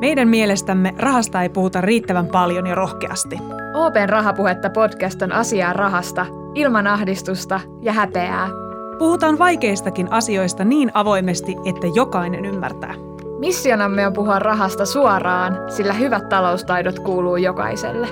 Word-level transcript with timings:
Meidän 0.00 0.28
mielestämme 0.28 0.94
rahasta 0.98 1.42
ei 1.42 1.48
puhuta 1.48 1.80
riittävän 1.80 2.26
paljon 2.26 2.66
ja 2.66 2.74
rohkeasti. 2.74 3.38
Open 3.74 4.08
Rahapuhetta 4.08 4.70
podcast 4.70 5.22
on 5.22 5.32
asiaa 5.32 5.72
rahasta, 5.72 6.26
ilman 6.54 6.86
ahdistusta 6.86 7.60
ja 7.82 7.92
häpeää. 7.92 8.48
Puhutaan 8.98 9.38
vaikeistakin 9.38 10.12
asioista 10.12 10.64
niin 10.64 10.90
avoimesti, 10.94 11.56
että 11.64 11.86
jokainen 11.94 12.44
ymmärtää. 12.44 12.94
Missionamme 13.38 14.06
on 14.06 14.12
puhua 14.12 14.38
rahasta 14.38 14.86
suoraan, 14.86 15.58
sillä 15.68 15.92
hyvät 15.92 16.28
taloustaidot 16.28 16.98
kuuluu 16.98 17.36
jokaiselle. 17.36 18.08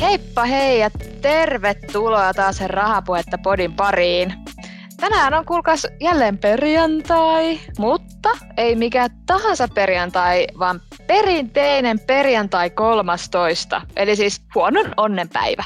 Heippa 0.00 0.44
hei 0.44 0.80
ja 0.80 0.90
tervetuloa 1.22 2.34
taas 2.34 2.60
Rahapuhetta 2.60 3.38
podin 3.38 3.72
pariin. 3.72 4.34
Tänään 5.04 5.34
on 5.34 5.44
kuulkaas 5.44 5.86
jälleen 6.00 6.38
perjantai, 6.38 7.60
mutta 7.78 8.28
ei 8.56 8.76
mikä 8.76 9.08
tahansa 9.26 9.68
perjantai, 9.68 10.46
vaan 10.58 10.80
perinteinen 11.06 12.00
perjantai 12.00 12.70
13, 12.70 13.80
eli 13.96 14.16
siis 14.16 14.42
huonon 14.54 14.92
onnenpäivä. 14.96 15.64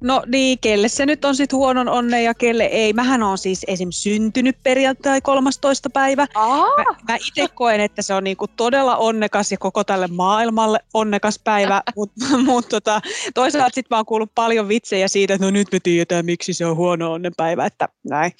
No 0.00 0.22
niin, 0.26 0.58
kelle 0.58 0.88
se 0.88 1.06
nyt 1.06 1.24
on 1.24 1.36
sitten 1.36 1.56
huonon 1.56 1.88
onne 1.88 2.22
ja 2.22 2.34
kelle 2.34 2.64
ei. 2.64 2.92
Mähän 2.92 3.22
on 3.22 3.38
siis 3.38 3.64
esim. 3.66 3.88
syntynyt 3.90 4.56
perjantai 4.62 5.20
13. 5.20 5.90
päivä. 5.90 6.26
Aa. 6.34 6.66
Mä, 6.76 6.84
mä 7.08 7.16
itse 7.16 7.48
koen, 7.54 7.80
että 7.80 8.02
se 8.02 8.14
on 8.14 8.24
niinku 8.24 8.46
todella 8.48 8.96
onnekas 8.96 9.52
ja 9.52 9.58
koko 9.58 9.84
tälle 9.84 10.06
maailmalle 10.06 10.78
onnekas 10.94 11.40
päivä, 11.44 11.82
mutta 11.96 12.38
mut 12.44 12.68
tota, 12.68 13.00
toisaalta 13.34 13.74
sitten 13.74 13.96
mä 13.96 13.98
oon 13.98 14.06
kuullut 14.06 14.32
paljon 14.34 14.68
vitsejä 14.68 15.08
siitä, 15.08 15.34
että 15.34 15.46
no 15.46 15.50
nyt 15.50 15.68
me 15.72 15.80
tiedetään, 15.80 16.24
miksi 16.24 16.52
se 16.52 16.66
on 16.66 16.76
huono 16.76 17.12
onnenpäivä, 17.12 17.66
että 17.66 17.88
näin. 18.10 18.32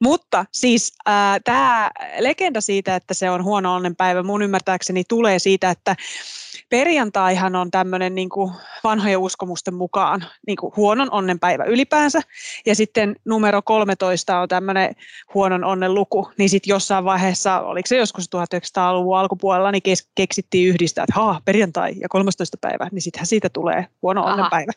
Mutta 0.00 0.46
siis 0.52 0.92
äh, 1.08 1.14
tämä 1.44 1.90
legenda 2.18 2.60
siitä, 2.60 2.96
että 2.96 3.14
se 3.14 3.30
on 3.30 3.44
huono 3.44 3.74
onnenpäivä, 3.74 4.22
mun 4.22 4.42
ymmärtääkseni 4.42 5.04
tulee 5.08 5.38
siitä, 5.38 5.70
että 5.70 5.96
perjantaihan 6.68 7.56
on 7.56 7.70
tämmöinen 7.70 8.14
niin 8.14 8.28
kuin 8.28 8.52
vanhojen 8.84 9.18
uskomusten 9.18 9.74
mukaan 9.74 10.24
niin 10.46 10.56
kuin 10.56 10.72
huonon 10.76 11.08
onnenpäivä 11.10 11.64
ylipäänsä. 11.64 12.20
Ja 12.66 12.74
sitten 12.74 13.16
numero 13.24 13.62
13 13.62 14.40
on 14.40 14.48
tämmöinen 14.48 14.96
huonon 15.34 15.64
onnen 15.64 15.94
luku. 15.94 16.30
Niin 16.38 16.50
sitten 16.50 16.70
jossain 16.70 17.04
vaiheessa, 17.04 17.60
oliko 17.60 17.86
se 17.86 17.96
joskus 17.96 18.30
1900-luvun 18.36 19.18
alkupuolella, 19.18 19.72
niin 19.72 19.82
kes- 19.82 20.08
keksittiin 20.14 20.68
yhdistää, 20.68 21.04
että 21.04 21.20
haa, 21.20 21.40
perjantai 21.44 21.94
ja 22.00 22.08
13 22.08 22.56
päivä, 22.60 22.88
niin 22.92 23.02
sittenhän 23.02 23.26
siitä 23.26 23.48
tulee 23.48 23.86
huono 24.02 24.22
Aha. 24.22 24.30
onnenpäivä. 24.30 24.72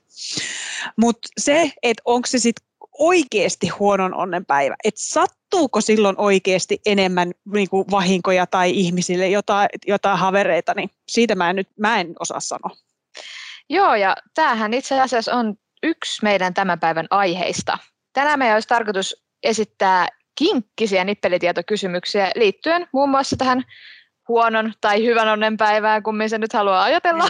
Mutta 0.98 1.28
se, 1.38 1.72
että 1.84 2.02
onko 2.06 2.28
se 2.28 2.40
sitten 2.40 2.68
oikeasti 3.00 3.68
huonon 3.68 4.14
onnenpäivä, 4.14 4.76
että 4.84 5.02
sattuuko 5.52 5.82
silloin 5.82 6.16
oikeasti 6.18 6.82
enemmän 6.86 7.32
niin 7.54 7.70
kuin 7.70 7.86
vahinkoja 7.92 8.48
tai 8.48 8.72
ihmisille 8.72 9.30
jotain, 9.30 9.70
jotain 9.88 10.18
havereita, 10.18 10.74
niin 10.74 10.90
siitä 11.08 11.36
mä 11.36 11.50
en 11.50 11.56
nyt 11.56 11.68
mä 11.80 12.00
en 12.00 12.14
osaa 12.20 12.40
sanoa. 12.40 12.76
Joo, 13.70 13.96
ja 13.96 14.16
tämähän 14.34 14.74
itse 14.74 15.02
asiassa 15.02 15.36
on 15.36 15.56
yksi 15.84 16.24
meidän 16.24 16.54
tämän 16.54 16.80
päivän 16.80 17.08
aiheista. 17.10 17.78
Tänään 18.14 18.40
meidän 18.40 18.56
olisi 18.56 18.68
tarkoitus 18.68 19.24
esittää 19.44 20.08
kinkkisiä 20.38 21.04
nippelitietokysymyksiä 21.04 22.32
liittyen 22.36 22.88
muun 22.94 23.10
muassa 23.10 23.38
tähän 23.38 23.64
huonon 24.28 24.74
tai 24.82 25.06
hyvän 25.06 25.28
onnenpäivään, 25.28 26.04
kummin 26.04 26.30
se 26.30 26.38
nyt 26.38 26.54
haluaa 26.54 26.84
ajatella, 26.84 27.24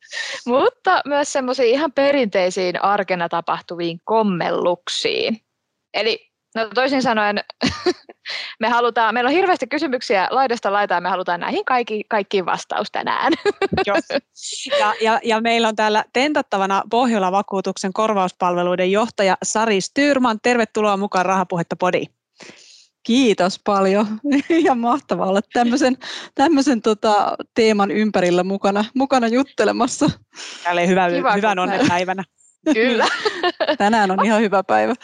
mutta 0.46 1.02
myös 1.04 1.32
semmoisiin 1.32 1.74
ihan 1.74 1.92
perinteisiin 1.92 2.84
arkena 2.84 3.28
tapahtuviin 3.28 4.00
kommelluksiin. 4.04 5.40
Eli 5.94 6.27
no 6.58 6.68
toisin 6.74 7.02
sanoen, 7.02 7.40
me 8.60 8.68
halutaan, 8.68 9.14
meillä 9.14 9.28
on 9.28 9.34
hirveästi 9.34 9.66
kysymyksiä 9.66 10.28
laidasta 10.30 10.72
laitaan, 10.72 11.02
me 11.02 11.08
halutaan 11.08 11.40
näihin 11.40 11.64
kaikki, 11.64 12.04
kaikkiin 12.08 12.46
vastaus 12.46 12.90
tänään. 12.92 13.32
Jos. 13.86 14.04
Ja, 14.78 14.94
ja, 15.00 15.20
ja 15.24 15.40
meillä 15.40 15.68
on 15.68 15.76
täällä 15.76 16.04
tentattavana 16.12 16.82
Pohjola-vakuutuksen 16.90 17.92
korvauspalveluiden 17.92 18.92
johtaja 18.92 19.36
Sari 19.42 19.80
Styrman. 19.80 20.38
Tervetuloa 20.42 20.96
mukaan 20.96 21.26
Rahapuhetta 21.26 21.76
Podiin. 21.76 22.06
Kiitos 23.02 23.60
paljon 23.64 24.06
ja 24.66 24.74
mahtavaa 24.74 25.26
olla 25.26 25.40
tämmöisen, 25.52 25.96
tämmöisen 26.34 26.82
tota, 26.82 27.36
teeman 27.54 27.90
ympärillä 27.90 28.44
mukana, 28.44 28.84
mukana 28.94 29.28
juttelemassa. 29.28 30.10
Jälleen 30.64 30.88
hyvä, 30.88 31.10
Kiva, 31.10 31.32
hyvän 31.32 31.56
kun 31.56 31.62
onnenpäivänä. 31.62 32.24
Kyllä. 32.74 33.06
Tänään 33.78 34.10
on 34.10 34.24
ihan 34.24 34.40
hyvä 34.40 34.62
päivä. 34.64 34.94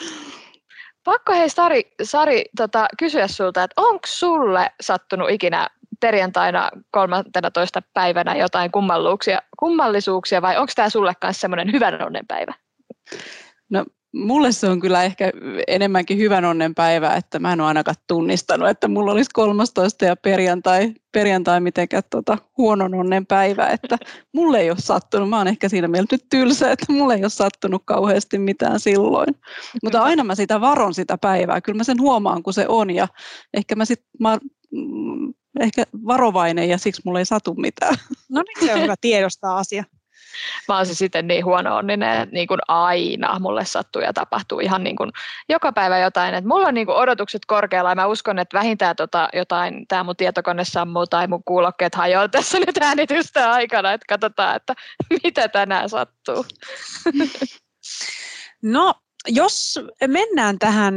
Pakko 1.05 1.33
hei 1.33 1.49
Sari, 1.49 1.93
Sari 2.03 2.45
tota, 2.57 2.89
kysyä 2.99 3.29
sulta, 3.29 3.63
että 3.63 3.83
onko 3.83 4.07
sulle 4.07 4.71
sattunut 4.81 5.31
ikinä 5.31 5.69
perjantaina 6.01 6.71
13. 6.91 7.83
päivänä 7.95 8.35
jotain 8.35 8.71
kummallisuuksia, 8.71 9.43
kummallisuuksia 9.59 10.43
vai 10.43 10.57
onko 10.59 10.73
tämä 10.77 10.89
sulle 10.89 11.13
myös 11.23 11.41
semmoinen 11.41 11.73
hyvän 11.73 12.03
onnen 12.07 12.27
päivä? 12.27 12.55
No, 13.71 13.85
mulle 14.15 14.53
se 14.53 14.69
on 14.69 14.81
kyllä 14.81 15.03
ehkä 15.03 15.33
enemmänkin 15.69 16.19
hyvän 16.19 16.45
onnen 16.45 16.75
päivä, 16.75 17.15
että 17.15 17.39
mä 17.39 17.53
en 17.53 17.61
ole 17.61 17.69
ainakaan 17.69 17.97
tunnistanut, 18.07 18.69
että 18.69 18.89
mulla 18.89 19.13
olisi 19.13 19.31
13 19.33 20.05
ja 20.05 20.17
perjantai, 20.17 20.95
perjantai 21.13 21.61
mitenkään 21.61 22.03
tota, 22.11 22.39
huonon 22.59 22.95
onnen 22.95 23.27
päivä, 23.27 23.67
että 23.67 23.99
mulle 24.33 24.61
ei 24.61 24.71
ole 24.71 24.79
sattunut. 24.81 25.29
Mä 25.29 25.39
oon 25.39 25.49
ehkä 25.49 25.69
siinä 25.69 25.89
mielessä 25.89 26.15
nyt 26.15 26.27
tylsä, 26.31 26.73
että 26.73 26.93
mulle 26.93 27.15
ei 27.15 27.25
ole 27.25 27.29
sattunut 27.29 27.83
kauheasti 27.85 28.39
mitään 28.39 28.81
silloin. 28.81 29.35
Mutta 29.83 30.03
aina 30.03 30.25
mä 30.25 30.35
sitä 30.35 30.61
varon 30.61 30.95
sitä 30.95 31.19
päivää. 31.19 31.61
Kyllä 31.61 31.77
mä 31.77 31.85
sen 31.85 32.01
huomaan, 32.01 32.43
kun 32.43 32.53
se 32.53 32.67
on 32.69 32.91
ja 32.91 33.09
ehkä 33.55 33.77
mä 33.77 33.85
sit, 33.85 34.03
mä, 34.21 34.39
mm, 34.73 35.35
ehkä 35.61 35.85
varovainen 36.07 36.69
ja 36.69 36.79
siksi 36.79 37.03
mulle 37.05 37.19
ei 37.19 37.27
satu 37.27 37.55
mitään. 37.55 37.95
No 38.31 38.43
niin, 38.43 38.67
se 38.67 38.75
on 38.75 38.83
hyvä 38.83 38.95
tiedostaa 39.01 39.59
asia. 39.59 39.85
Mä 40.69 40.77
oon 40.77 40.87
siis 40.87 40.99
sitten 40.99 41.27
niin 41.27 41.45
huono 41.45 41.77
onninen, 41.77 42.21
että 42.21 42.35
niin 42.35 42.47
kuin 42.47 42.61
aina 42.69 43.39
mulle 43.39 43.65
sattuu 43.65 44.03
ja 44.03 44.13
tapahtuu 44.13 44.61
ihan 44.61 44.85
niin 44.85 44.97
kuin 44.97 45.11
joka 45.49 45.73
päivä 45.73 45.99
jotain. 45.99 46.35
Et 46.35 46.45
mulla 46.45 46.69
on 46.69 46.75
niin 46.75 46.87
kuin 46.87 46.97
odotukset 46.97 47.43
korkealla 47.47 47.91
ja 47.91 47.95
mä 47.95 48.07
uskon, 48.07 48.39
että 48.39 48.59
vähintään 48.59 48.97
tota 48.97 49.29
jotain, 49.33 49.87
tämä 49.89 50.05
mun 50.05 50.17
tietokone 50.17 50.65
sammuu 50.65 51.07
tai 51.07 51.27
mun 51.27 51.45
kuulokkeet 51.45 51.95
hajoaa 51.95 52.29
tässä 52.29 52.59
nyt 52.59 52.79
äänitystä 52.81 53.53
aikana, 53.53 53.93
että 53.93 54.07
katsotaan, 54.09 54.57
että 54.57 54.75
mitä 55.25 55.49
tänään 55.49 55.89
sattuu. 55.89 56.47
No, 58.63 58.95
jos 59.29 59.79
mennään 60.09 60.59
tähän 60.59 60.95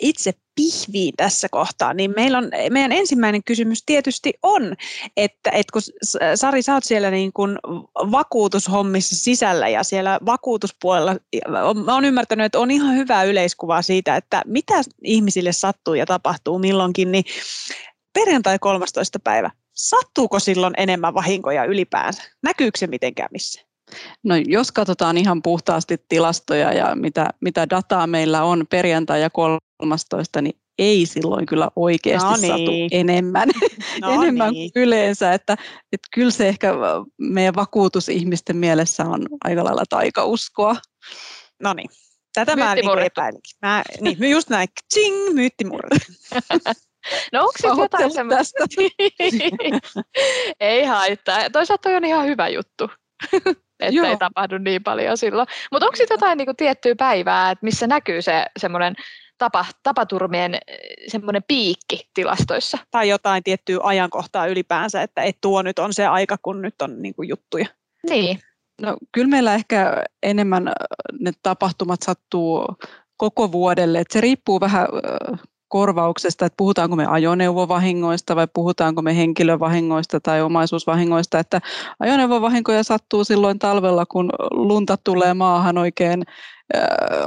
itse 0.00 0.32
pihviin 0.54 1.14
tässä 1.16 1.48
kohtaa, 1.50 1.94
niin 1.94 2.12
meillä 2.16 2.38
on, 2.38 2.50
meidän 2.70 2.92
ensimmäinen 2.92 3.44
kysymys 3.44 3.82
tietysti 3.86 4.34
on, 4.42 4.74
että, 5.16 5.50
että 5.50 5.72
kun 5.72 5.82
Sari, 6.34 6.62
sä 6.62 6.74
oot 6.74 6.84
siellä 6.84 7.10
niin 7.10 7.32
kuin 7.32 7.58
vakuutushommissa 7.96 9.16
sisällä 9.16 9.68
ja 9.68 9.82
siellä 9.82 10.18
vakuutuspuolella, 10.26 11.16
mä 11.84 11.94
oon 11.94 12.04
ymmärtänyt, 12.04 12.46
että 12.46 12.58
on 12.58 12.70
ihan 12.70 12.96
hyvää 12.96 13.24
yleiskuvaa 13.24 13.82
siitä, 13.82 14.16
että 14.16 14.42
mitä 14.46 14.74
ihmisille 15.04 15.52
sattuu 15.52 15.94
ja 15.94 16.06
tapahtuu 16.06 16.58
milloinkin, 16.58 17.12
niin 17.12 17.24
perjantai 18.12 18.58
13. 18.58 19.18
päivä, 19.18 19.50
sattuuko 19.72 20.38
silloin 20.38 20.74
enemmän 20.76 21.14
vahinkoja 21.14 21.64
ylipäänsä? 21.64 22.22
Näkyykö 22.42 22.78
se 22.78 22.86
mitenkään 22.86 23.28
missä? 23.32 23.71
No 24.22 24.34
jos 24.46 24.72
katsotaan 24.72 25.18
ihan 25.18 25.42
puhtaasti 25.42 25.96
tilastoja 26.08 26.72
ja 26.72 26.94
mitä, 26.94 27.30
mitä 27.40 27.70
dataa 27.70 28.06
meillä 28.06 28.44
on 28.44 28.66
perjantai 28.70 29.20
ja 29.20 29.30
13, 29.30 30.42
niin 30.42 30.56
ei 30.78 31.06
silloin 31.06 31.46
kyllä 31.46 31.68
oikeasti 31.76 32.26
No 32.26 32.30
no 32.30 32.36
satu 32.36 32.70
niin. 32.70 32.88
enemmän, 32.92 33.48
No 34.00 34.10
enemmän 34.12 34.52
niin. 34.52 34.72
kuin 34.72 34.82
yleensä. 34.82 35.32
Että, 35.32 35.52
että 35.92 36.08
kyllä 36.14 36.30
se 36.30 36.48
ehkä 36.48 36.74
meidän 37.18 37.54
vakuutusihmisten 37.54 38.56
mielessä 38.56 39.04
on 39.04 39.26
aika 39.44 39.64
lailla 39.64 39.84
taikauskoa. 39.88 40.76
No 41.62 41.72
niin. 41.72 41.90
Tätä 42.34 42.56
mä 42.56 42.74
niin 42.74 42.98
epäilinkin. 42.98 43.56
Mä, 43.62 43.82
niin, 44.00 44.30
just 44.30 44.48
näin. 44.48 44.68
Tsing, 44.94 45.34
myytti 45.34 45.64
murrettu. 45.64 46.12
No 47.32 47.40
onko 47.40 47.52
sitten 47.52 47.78
jotain 47.78 48.12
semmoista? 48.12 48.64
ei 50.60 50.84
haittaa. 50.84 51.50
Toisaalta 51.50 51.82
toi 51.82 51.94
on 51.94 52.04
ihan 52.04 52.26
hyvä 52.26 52.48
juttu. 52.48 52.90
Että 53.82 53.96
Joo. 53.96 54.06
ei 54.06 54.16
tapahdu 54.16 54.58
niin 54.58 54.82
paljon 54.82 55.16
silloin. 55.16 55.48
Mutta 55.72 55.86
onko 55.86 55.96
sitten 55.96 56.14
jotain 56.14 56.38
niinku 56.38 56.54
tiettyä 56.56 56.94
päivää, 56.98 57.50
että 57.50 57.64
missä 57.66 57.86
näkyy 57.86 58.22
se 58.22 58.46
semmoinen 58.56 58.94
tapa, 59.38 59.64
tapaturmien 59.82 60.54
eh, 60.54 60.60
semmoinen 61.08 61.42
piikki 61.48 62.08
tilastoissa? 62.14 62.78
Tai 62.90 63.08
jotain 63.08 63.42
tiettyä 63.42 63.78
ajankohtaa 63.82 64.46
ylipäänsä, 64.46 65.02
että 65.02 65.22
et 65.22 65.36
tuo 65.40 65.62
nyt 65.62 65.78
on 65.78 65.94
se 65.94 66.06
aika, 66.06 66.36
kun 66.42 66.62
nyt 66.62 66.82
on 66.82 67.02
niin 67.02 67.14
kuin 67.14 67.28
juttuja. 67.28 67.66
Niin. 68.08 68.38
No, 68.82 68.96
kyllä 69.12 69.28
meillä 69.28 69.54
ehkä 69.54 70.04
enemmän 70.22 70.68
äh, 70.68 70.74
ne 71.20 71.32
tapahtumat 71.42 72.02
sattuu 72.02 72.66
koko 73.16 73.52
vuodelle. 73.52 73.98
Et 73.98 74.10
se 74.10 74.20
riippuu 74.20 74.60
vähän 74.60 74.82
äh, 74.82 75.38
korvauksesta, 75.72 76.46
että 76.46 76.56
puhutaanko 76.56 76.96
me 76.96 77.06
ajoneuvovahingoista 77.06 78.36
vai 78.36 78.46
puhutaanko 78.54 79.02
me 79.02 79.16
henkilövahingoista 79.16 80.20
tai 80.20 80.42
omaisuusvahingoista. 80.42 81.38
Että 81.38 81.60
ajoneuvovahinkoja 82.00 82.82
sattuu 82.82 83.24
silloin 83.24 83.58
talvella, 83.58 84.06
kun 84.06 84.30
lunta 84.50 84.96
tulee 84.96 85.34
maahan 85.34 85.78
oikein 85.78 86.22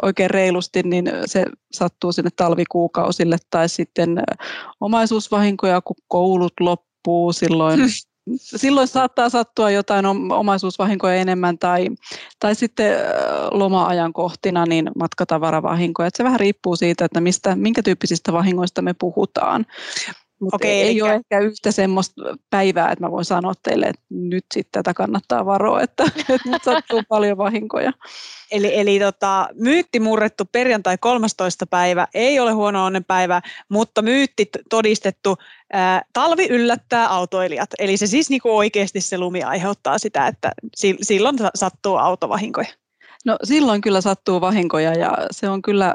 oikein 0.02 0.30
reilusti, 0.30 0.84
niin 0.84 1.06
se 1.26 1.46
sattuu 1.72 2.12
sinne 2.12 2.30
talvikuukausille 2.36 3.38
tai 3.50 3.70
sitten 3.70 4.24
omaisuusvahinkoja, 4.82 5.82
kun 5.82 5.96
koulut 6.08 6.54
loppuu 6.60 7.34
silloin. 7.34 7.80
Silloin 8.38 8.88
saattaa 8.88 9.30
sattua 9.30 9.72
jotain 9.72 10.06
omaisuusvahinkoja 10.32 11.16
enemmän 11.16 11.58
tai, 11.58 11.88
tai 12.40 12.56
sitten 12.56 12.98
loma-ajankohtina 13.52 14.66
niin 14.66 14.92
matkatavaravahinkoja. 14.98 16.08
Että 16.08 16.18
se 16.18 16.24
vähän 16.24 16.40
riippuu 16.40 16.76
siitä, 16.76 17.06
että 17.06 17.22
mistä, 17.22 17.56
minkä 17.56 17.84
tyyppisistä 17.84 18.34
vahingoista 18.34 18.82
me 18.82 18.94
puhutaan. 19.00 19.66
Mutta 20.46 20.56
Okei, 20.56 20.82
ei, 20.82 20.92
eli... 20.92 21.02
ole 21.02 21.14
ehkä 21.14 21.40
yhtä 21.40 21.72
semmoista 21.72 22.22
päivää, 22.50 22.92
että 22.92 23.06
mä 23.06 23.12
voin 23.12 23.26
sanoa 23.26 23.54
teille, 23.64 23.86
että 23.86 24.06
nyt 24.10 24.46
sitten 24.54 24.72
tätä 24.72 24.94
kannattaa 24.94 25.46
varoa, 25.46 25.82
että, 25.82 26.04
että 26.30 26.50
nyt 26.50 26.64
sattuu 26.64 27.02
paljon 27.10 27.38
vahinkoja. 27.38 27.94
Eli, 28.52 28.80
eli 28.80 29.00
tota, 29.00 29.48
myytti 29.54 30.00
murrettu 30.00 30.44
perjantai 30.52 30.98
13. 30.98 31.66
päivä 31.66 32.08
ei 32.14 32.40
ole 32.40 32.52
huono 32.52 32.86
onnenpäivä, 32.86 33.42
mutta 33.70 34.02
myytti 34.02 34.50
todistettu 34.70 35.36
ää, 35.74 36.02
talvi 36.14 36.48
yllättää 36.48 37.08
autoilijat. 37.08 37.70
Eli 37.80 37.98
se 37.98 38.08
siis 38.08 38.30
niinku 38.30 38.58
oikeasti 38.58 39.02
se 39.02 39.18
lumi 39.18 39.44
aiheuttaa 39.44 39.98
sitä, 39.98 40.28
että 40.28 40.52
silloin 41.02 41.38
sattuu 41.56 41.96
autovahinkoja. 41.96 42.68
No 43.26 43.38
silloin 43.44 43.82
kyllä 43.82 44.02
sattuu 44.02 44.42
vahinkoja 44.42 44.94
ja 44.94 45.18
se 45.32 45.50
on 45.50 45.62
kyllä 45.62 45.94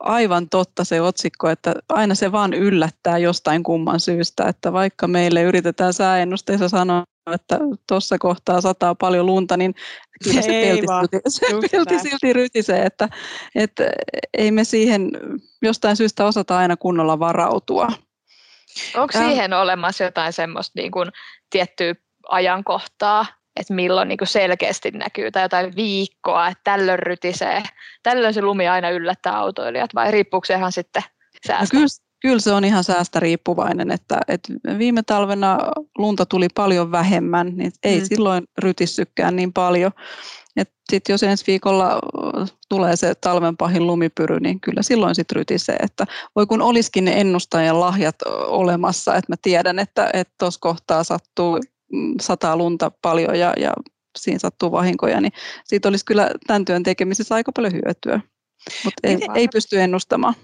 aivan 0.00 0.48
totta 0.48 0.84
se 0.84 1.00
otsikko, 1.00 1.48
että 1.48 1.74
aina 1.88 2.14
se 2.14 2.32
vaan 2.32 2.54
yllättää 2.54 3.18
jostain 3.18 3.62
kumman 3.62 4.00
syystä, 4.00 4.48
että 4.48 4.72
vaikka 4.72 5.08
meille 5.08 5.42
yritetään 5.42 5.92
sääennusteissa 5.92 6.68
sanoa, 6.68 7.04
että 7.34 7.58
tuossa 7.88 8.18
kohtaa 8.18 8.60
sataa 8.60 8.94
paljon 8.94 9.26
lunta, 9.26 9.56
niin 9.56 9.74
kyllä 10.24 10.42
se, 10.42 10.48
pelti, 10.48 11.18
se 11.28 11.46
pelti 11.72 11.98
silti 11.98 12.32
rytisee, 12.32 12.82
että, 12.82 13.08
että 13.54 13.84
ei 14.38 14.50
me 14.50 14.64
siihen 14.64 15.10
jostain 15.62 15.96
syystä 15.96 16.24
osata 16.24 16.58
aina 16.58 16.76
kunnolla 16.76 17.18
varautua. 17.18 17.88
Onko 18.96 19.18
siihen 19.18 19.52
olemassa 19.52 20.04
jotain 20.04 20.32
semmoista 20.32 20.72
niin 20.80 20.90
kuin 20.90 21.08
tiettyä 21.50 21.94
ajankohtaa, 22.28 23.26
että 23.58 23.74
milloin 23.74 24.08
niin 24.08 24.18
kuin 24.18 24.28
selkeästi 24.28 24.90
näkyy 24.90 25.30
tai 25.30 25.42
jotain 25.42 25.76
viikkoa, 25.76 26.48
että 26.48 26.60
tällöin 26.64 26.98
rytisee. 26.98 27.62
Tällöin 28.02 28.34
se 28.34 28.42
lumi 28.42 28.68
aina 28.68 28.90
yllättää 28.90 29.38
autoilijat 29.38 29.94
vai 29.94 30.10
riippuuko 30.10 30.44
se 30.44 30.54
ihan 30.54 30.72
sitten 30.72 31.02
säästä? 31.46 31.76
No 31.76 31.80
kyllä, 31.80 31.88
kyllä 32.22 32.40
se 32.40 32.52
on 32.52 32.64
ihan 32.64 32.84
säästä 32.84 33.20
riippuvainen, 33.20 33.90
että, 33.90 34.20
että 34.28 34.52
viime 34.78 35.02
talvena 35.02 35.58
lunta 35.98 36.26
tuli 36.26 36.46
paljon 36.54 36.92
vähemmän, 36.92 37.52
niin 37.56 37.72
ei 37.82 38.00
mm. 38.00 38.06
silloin 38.06 38.44
rytissykään 38.58 39.36
niin 39.36 39.52
paljon. 39.52 39.92
Sitten 40.92 41.14
jos 41.14 41.22
ensi 41.22 41.44
viikolla 41.46 42.00
tulee 42.68 42.96
se 42.96 43.14
talven 43.14 43.56
pahin 43.56 43.86
lumipyry, 43.86 44.40
niin 44.40 44.60
kyllä 44.60 44.82
silloin 44.82 45.14
sitten 45.14 45.36
rytisee, 45.36 45.76
että 45.82 46.06
voi 46.36 46.46
kun 46.46 46.62
olisikin 46.62 47.04
ne 47.04 47.20
ennustajan 47.20 47.80
lahjat 47.80 48.16
olemassa, 48.46 49.14
että 49.14 49.32
mä 49.32 49.36
tiedän, 49.42 49.78
että 49.78 50.10
tuossa 50.38 50.60
kohtaa 50.60 51.04
sattuu 51.04 51.60
sataa 52.20 52.56
lunta 52.56 52.92
paljon 53.02 53.38
ja, 53.38 53.54
ja 53.56 53.72
siinä 54.18 54.38
sattuu 54.38 54.72
vahinkoja, 54.72 55.20
niin 55.20 55.32
siitä 55.64 55.88
olisi 55.88 56.04
kyllä 56.04 56.30
tämän 56.46 56.64
työn 56.64 56.82
tekemisessä 56.82 57.34
aika 57.34 57.52
paljon 57.52 57.72
hyötyä, 57.72 58.20
mutta 58.84 59.08
ei, 59.08 59.18
ei 59.34 59.48
pysty 59.48 59.80
ennustamaan. 59.80 60.34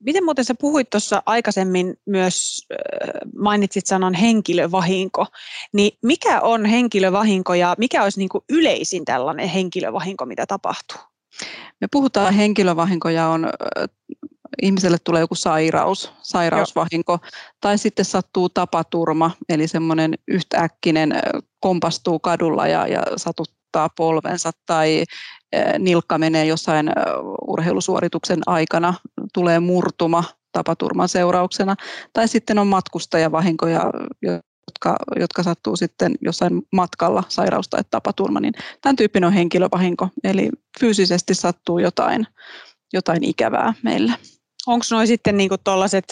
Miten 0.00 0.24
muuten 0.24 0.44
sä 0.44 0.54
puhuit 0.60 0.90
tuossa 0.90 1.22
aikaisemmin 1.26 1.94
myös, 2.06 2.66
mainitsit 3.38 3.86
sanan 3.86 4.14
henkilövahinko, 4.14 5.26
niin 5.72 5.98
mikä 6.02 6.40
on 6.40 6.64
henkilövahinko 6.64 7.54
ja 7.54 7.74
mikä 7.78 8.02
olisi 8.02 8.18
niin 8.18 8.28
kuin 8.28 8.44
yleisin 8.48 9.04
tällainen 9.04 9.48
henkilövahinko, 9.48 10.26
mitä 10.26 10.46
tapahtuu? 10.46 10.98
Me 11.80 11.86
puhutaan 11.92 12.34
henkilövahinkoja 12.34 13.28
on 13.28 13.46
ihmiselle 14.62 14.96
tulee 15.04 15.20
joku 15.20 15.34
sairaus, 15.34 16.12
sairausvahinko, 16.22 17.12
Joo. 17.12 17.30
tai 17.60 17.78
sitten 17.78 18.04
sattuu 18.04 18.48
tapaturma, 18.48 19.30
eli 19.48 19.68
semmoinen 19.68 20.14
yhtäkkinen 20.28 21.12
kompastuu 21.60 22.18
kadulla 22.18 22.66
ja, 22.66 22.86
ja 22.86 23.02
satuttaa 23.16 23.88
polvensa, 23.96 24.50
tai 24.66 25.04
nilkka 25.78 26.18
menee 26.18 26.46
jossain 26.46 26.90
urheilusuorituksen 27.48 28.40
aikana, 28.46 28.94
tulee 29.34 29.60
murtuma 29.60 30.24
tapaturman 30.52 31.08
seurauksena, 31.08 31.76
tai 32.12 32.28
sitten 32.28 32.58
on 32.58 32.66
matkustajavahinkoja, 32.66 33.90
jotka, 34.22 34.96
jotka 35.20 35.42
sattuu 35.42 35.76
sitten 35.76 36.14
jossain 36.20 36.62
matkalla, 36.72 37.22
sairaus 37.28 37.68
tai 37.68 37.80
tapaturma, 37.90 38.40
niin 38.40 38.54
tämän 38.80 38.96
tyyppinen 38.96 39.26
on 39.26 39.32
henkilövahinko, 39.32 40.08
eli 40.24 40.50
fyysisesti 40.80 41.34
sattuu 41.34 41.78
jotain, 41.78 42.26
jotain 42.92 43.24
ikävää 43.24 43.74
meille. 43.82 44.12
Onko 44.66 44.84
noin 44.90 45.06
sitten 45.06 45.36
niinku 45.36 45.56
tuollaiset 45.64 46.04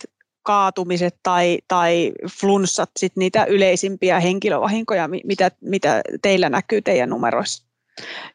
kaatumiset 0.42 1.16
tai, 1.22 1.58
tai 1.68 2.12
flunssat 2.40 2.90
sit 2.98 3.16
niitä 3.16 3.44
yleisimpiä 3.44 4.20
henkilövahinkoja, 4.20 5.08
mitä, 5.24 5.50
mitä 5.60 6.02
teillä 6.22 6.48
näkyy 6.48 6.82
teidän 6.82 7.10
numeroissa? 7.10 7.66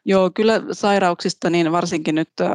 Joo, 0.04 0.30
kyllä 0.34 0.62
sairauksista, 0.72 1.50
niin 1.50 1.72
varsinkin 1.72 2.14
nyt 2.14 2.30
äh, 2.40 2.50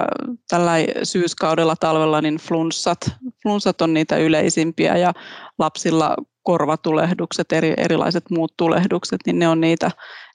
tällä 0.50 0.72
syyskaudella 1.04 1.76
talvella, 1.76 2.22
niin 2.22 2.38
flunssat, 2.38 3.00
flunssat 3.44 3.82
on 3.82 3.94
niitä 3.94 4.18
yleisimpiä 4.18 4.98
ja 4.98 5.14
lapsilla 5.60 6.16
korvatulehdukset, 6.44 7.52
eri, 7.52 7.74
erilaiset 7.78 8.24
muut 8.30 8.54
tulehdukset, 8.58 9.20
niin 9.26 9.40
ne 9.40 9.48
on 9.48 9.62
niitä, 9.62 9.92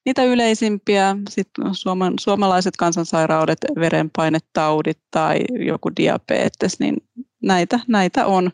niitä 0.09 0.25
yleisimpiä. 0.25 1.17
Sitten 1.29 1.75
suoman, 1.75 2.15
suomalaiset 2.21 2.77
kansansairaudet, 2.77 3.59
verenpainetaudit 3.81 4.99
tai 5.11 5.39
joku 5.67 5.91
diabetes, 5.97 6.81
niin 6.81 6.97
näitä, 7.43 7.81
näitä 7.89 8.27
on, 8.27 8.51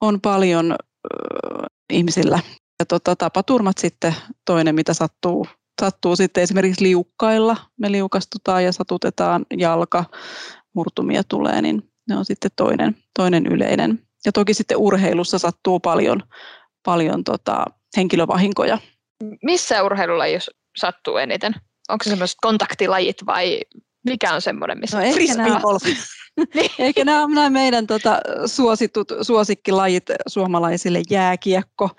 on 0.00 0.20
paljon 0.20 0.72
äh, 0.72 0.78
ihmisillä. 1.92 2.40
Ja 2.78 2.86
tota, 2.86 3.16
tapaturmat 3.16 3.78
sitten 3.78 4.14
toinen, 4.46 4.74
mitä 4.74 4.94
sattuu, 4.94 5.46
sattuu 5.80 6.16
sitten 6.16 6.42
esimerkiksi 6.42 6.84
liukkailla. 6.84 7.56
Me 7.80 7.92
liukastutaan 7.92 8.64
ja 8.64 8.72
satutetaan 8.72 9.46
jalka, 9.56 10.04
murtumia 10.74 11.22
tulee, 11.24 11.62
niin 11.62 11.82
ne 12.08 12.16
on 12.16 12.24
sitten 12.24 12.50
toinen, 12.56 12.96
toinen 13.18 13.46
yleinen. 13.46 14.02
Ja 14.26 14.32
toki 14.32 14.54
sitten 14.54 14.78
urheilussa 14.78 15.38
sattuu 15.38 15.80
paljon, 15.80 16.22
paljon 16.84 17.24
tota, 17.24 17.64
henkilövahinkoja. 17.96 18.78
Missä 19.42 19.82
urheilulajissa 19.82 20.59
sattuu 20.76 21.16
eniten? 21.16 21.54
Onko 21.88 22.04
se 22.04 22.10
semmoiset 22.10 22.38
kontaktilajit 22.40 23.16
vai 23.26 23.60
mikä 24.04 24.34
on 24.34 24.42
semmoinen, 24.42 24.78
missä 24.78 24.98
no, 24.98 25.04
ehkä 25.04 25.34
nämä, 25.34 25.60
niin. 26.54 26.70
Eikä 26.78 27.04
nämä, 27.04 27.34
nämä 27.34 27.50
meidän 27.50 27.86
tota, 27.86 28.20
suositut, 28.46 29.12
suosikkilajit 29.22 30.04
suomalaisille 30.26 31.02
jääkiekko 31.10 31.90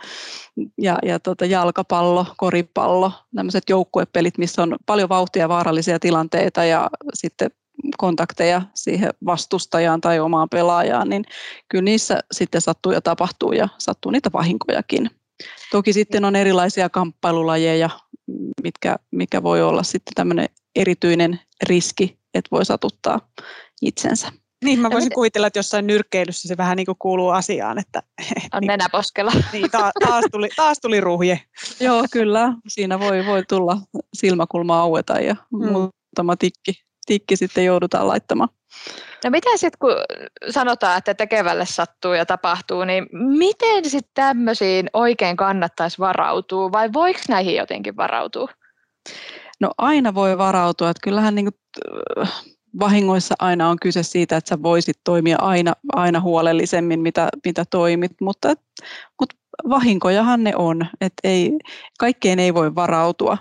ja, 0.78 1.00
ja 1.04 1.20
tota, 1.20 1.46
jalkapallo, 1.46 2.26
koripallo, 2.38 3.12
tämmöiset 3.36 3.64
joukkuepelit, 3.70 4.38
missä 4.38 4.64
on 4.64 4.76
paljon 4.86 5.10
vauhtia 5.10 5.42
ja 5.42 5.50
vaarallisia 5.50 6.00
tilanteita 6.00 6.64
ja 6.64 6.90
sitten 7.14 7.52
kontakteja 7.98 8.62
siihen 8.74 9.10
vastustajaan 9.26 10.02
tai 10.02 10.20
omaan 10.20 10.50
pelaajaan, 10.50 11.10
niin 11.10 11.26
kyllä 11.70 11.84
niissä 11.84 12.20
sitten 12.32 12.62
sattuu 12.62 12.92
ja 12.92 13.02
tapahtuu 13.02 13.52
ja 13.52 13.68
sattuu 13.78 14.12
niitä 14.12 14.30
vahinkojakin. 14.34 15.10
Toki 15.72 15.94
sitten 15.94 16.26
on 16.26 16.36
erilaisia 16.36 16.90
kamppailulajeja, 16.90 17.90
mitkä, 18.64 18.96
mikä 19.12 19.44
voi 19.44 19.62
olla 19.62 19.84
sitten 19.84 20.14
tämmöinen 20.16 20.48
erityinen 20.76 21.40
riski, 21.64 22.20
että 22.34 22.48
voi 22.52 22.66
satuttaa 22.66 23.30
itsensä. 23.82 24.32
Niin, 24.66 24.80
mä 24.80 24.90
voisin 24.92 25.14
kuvitella, 25.14 25.48
että 25.48 25.60
jossain 25.60 25.88
nyrkkeilyssä 25.88 26.48
se 26.48 26.58
vähän 26.58 26.76
niin 26.76 26.86
kuin 26.86 26.96
kuuluu 27.00 27.30
asiaan. 27.30 27.80
Että, 27.80 28.04
on 28.54 28.62
nenäposkella. 28.64 29.32
Niin, 29.54 29.72
ta- 29.72 29.92
taas, 30.06 30.26
tuli, 30.32 30.50
taas 30.56 30.80
tuli 30.82 31.02
ruhje. 31.02 31.42
Joo, 31.80 32.06
kyllä. 32.12 32.54
Siinä 32.68 33.00
voi, 33.00 33.26
voi 33.26 33.44
tulla 33.50 33.78
silmäkulma 34.14 34.80
aueta 34.80 35.20
ja 35.20 35.36
mm. 35.52 35.72
muutama 35.72 36.36
tikki, 36.40 36.74
tikki 37.06 37.36
sitten 37.36 37.66
joudutaan 37.66 38.08
laittamaan. 38.08 38.50
No 39.24 39.30
miten 39.30 39.58
sitten, 39.58 39.80
kun 39.80 39.92
sanotaan, 40.50 40.98
että 40.98 41.14
tekevälle 41.14 41.66
sattuu 41.66 42.14
ja 42.14 42.26
tapahtuu, 42.26 42.84
niin 42.84 43.08
miten 43.12 43.90
sitten 43.90 44.12
tämmöisiin 44.14 44.90
oikein 44.94 45.38
kannattaisi 45.38 46.00
varautua? 46.00 46.72
Vai 46.72 46.94
voiko 46.94 47.20
näihin 47.30 47.56
jotenkin 47.56 47.98
varautua? 47.98 48.48
No 49.60 49.72
aina 49.78 50.14
voi 50.14 50.38
varautua, 50.38 50.90
että 50.90 51.04
kyllähän 51.04 51.36
niin 51.36 51.46
kuin, 51.46 52.28
vahingoissa 52.80 53.36
aina 53.40 53.70
on 53.70 53.78
kyse 53.82 54.04
siitä, 54.04 54.38
että 54.38 54.50
sä 54.50 54.64
voisit 54.64 55.00
toimia 55.04 55.38
aina, 55.40 55.74
aina 55.94 56.20
huolellisemmin, 56.20 57.00
mitä, 57.00 57.30
mitä 57.46 57.66
toimit, 57.70 58.12
mutta, 58.22 58.54
mutta 59.20 59.36
vahinkojahan 59.70 60.44
ne 60.44 60.54
on, 60.56 60.88
että 61.02 61.28
ei, 61.28 61.52
kaikkeen 62.00 62.40
ei 62.40 62.54
voi 62.54 62.76
varautua, 62.76 63.38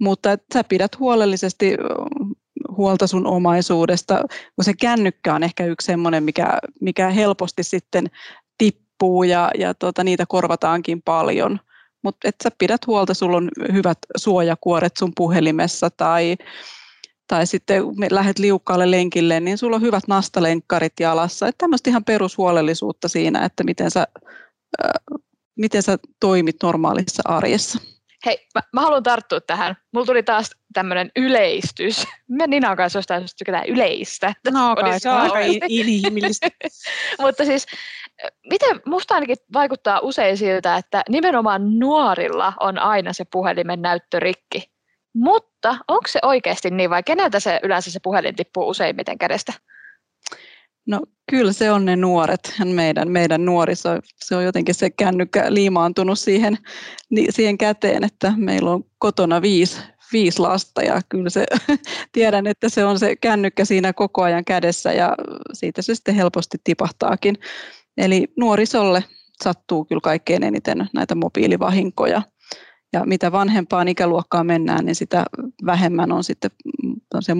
mutta 0.00 0.32
että 0.32 0.46
sä 0.54 0.64
pidät 0.64 0.98
huolellisesti 0.98 1.76
huolta 2.76 3.06
sun 3.06 3.26
omaisuudesta, 3.26 4.22
kun 4.56 4.64
se 4.64 4.72
kännykkä 4.80 5.34
on 5.34 5.42
ehkä 5.42 5.64
yksi 5.64 5.86
semmoinen, 5.86 6.24
mikä, 6.24 6.58
mikä 6.80 7.10
helposti 7.10 7.62
sitten 7.62 8.06
tippuu 8.58 9.22
ja, 9.22 9.50
ja 9.58 9.74
tota, 9.74 10.04
niitä 10.04 10.24
korvataankin 10.28 11.02
paljon. 11.02 11.60
Mutta 12.02 12.28
että 12.28 12.42
sä 12.42 12.56
pidät 12.58 12.86
huolta, 12.86 13.14
sulla 13.14 13.36
on 13.36 13.50
hyvät 13.72 13.98
suojakuoret 14.16 14.96
sun 14.96 15.12
puhelimessa 15.16 15.90
tai 15.90 16.36
tai 17.28 17.46
sitten 17.46 17.82
lähdet 18.10 18.38
liukkaalle 18.38 18.90
lenkille, 18.90 19.40
niin 19.40 19.58
sulla 19.58 19.76
on 19.76 19.82
hyvät 19.82 20.04
nastalenkkarit 20.08 20.92
jalassa. 21.00 21.48
Että 21.48 21.58
tämmöistä 21.58 21.90
ihan 21.90 22.04
perushuolellisuutta 22.04 23.08
siinä, 23.08 23.44
että 23.44 23.64
miten 23.64 23.90
sä, 23.90 24.06
äh, 24.84 24.90
miten 25.56 25.82
sä 25.82 25.98
toimit 26.20 26.56
normaalissa 26.62 27.22
arjessa. 27.24 27.95
Hei, 28.26 28.46
mä, 28.54 28.60
mä 28.72 28.80
haluan 28.80 29.02
tarttua 29.02 29.40
tähän. 29.40 29.76
Mulla 29.92 30.06
tuli 30.06 30.22
taas 30.22 30.50
tämmöinen 30.72 31.10
yleistys. 31.16 32.06
Mä 32.28 32.46
Ninan 32.46 32.76
kanssa 32.76 32.98
jostain 32.98 33.24
tykätään 33.38 33.66
yleistä. 33.66 34.34
No 34.50 34.76
kai, 34.76 35.00
se 35.00 35.10
on 35.10 35.20
aika 35.20 35.38
inhimillistä. 35.68 36.48
Mutta 37.22 37.44
siis, 37.44 37.66
miten 38.50 38.80
musta 38.86 39.14
ainakin 39.14 39.36
vaikuttaa 39.52 40.00
usein 40.00 40.36
siltä, 40.36 40.76
että 40.76 41.02
nimenomaan 41.08 41.78
nuorilla 41.78 42.52
on 42.60 42.78
aina 42.78 43.12
se 43.12 43.24
puhelimen 43.32 43.82
näyttö 43.82 44.20
rikki. 44.20 44.70
Mutta 45.14 45.78
onko 45.88 46.08
se 46.08 46.18
oikeasti 46.22 46.70
niin 46.70 46.90
vai 46.90 47.02
keneltä 47.02 47.40
se 47.40 47.60
yleensä 47.62 47.90
se 47.90 48.00
puhelin 48.02 48.36
tippuu 48.36 48.68
useimmiten 48.68 49.18
kädestä? 49.18 49.52
No 50.86 51.00
kyllä 51.30 51.52
se 51.52 51.70
on 51.70 51.84
ne 51.84 51.96
nuoret, 51.96 52.54
meidän, 52.64 53.10
meidän 53.10 53.44
nuoriso. 53.44 53.88
Se 54.24 54.36
on 54.36 54.44
jotenkin 54.44 54.74
se 54.74 54.90
kännykkä 54.90 55.54
liimaantunut 55.54 56.18
siihen, 56.18 56.58
siihen 57.30 57.58
käteen, 57.58 58.04
että 58.04 58.32
meillä 58.36 58.70
on 58.70 58.84
kotona 58.98 59.42
viisi, 59.42 59.80
viisi 60.12 60.38
lasta 60.38 60.82
ja 60.82 61.00
kyllä 61.08 61.30
se, 61.30 61.46
tiedän, 62.12 62.46
että 62.46 62.68
se 62.68 62.84
on 62.84 62.98
se 62.98 63.16
kännykkä 63.16 63.64
siinä 63.64 63.92
koko 63.92 64.22
ajan 64.22 64.44
kädessä 64.44 64.92
ja 64.92 65.14
siitä 65.52 65.82
se 65.82 65.94
sitten 65.94 66.14
helposti 66.14 66.58
tipahtaakin. 66.64 67.36
Eli 67.96 68.26
nuorisolle 68.36 69.04
sattuu 69.44 69.84
kyllä 69.84 70.00
kaikkein 70.00 70.42
eniten 70.42 70.88
näitä 70.94 71.14
mobiilivahinkoja. 71.14 72.22
Ja 72.92 73.04
mitä 73.06 73.32
vanhempaan 73.32 73.88
ikäluokkaan 73.88 74.46
mennään, 74.46 74.84
niin 74.84 74.94
sitä 74.94 75.24
vähemmän 75.66 76.12
on 76.12 76.24
sitten 76.24 76.50
se 77.20 77.34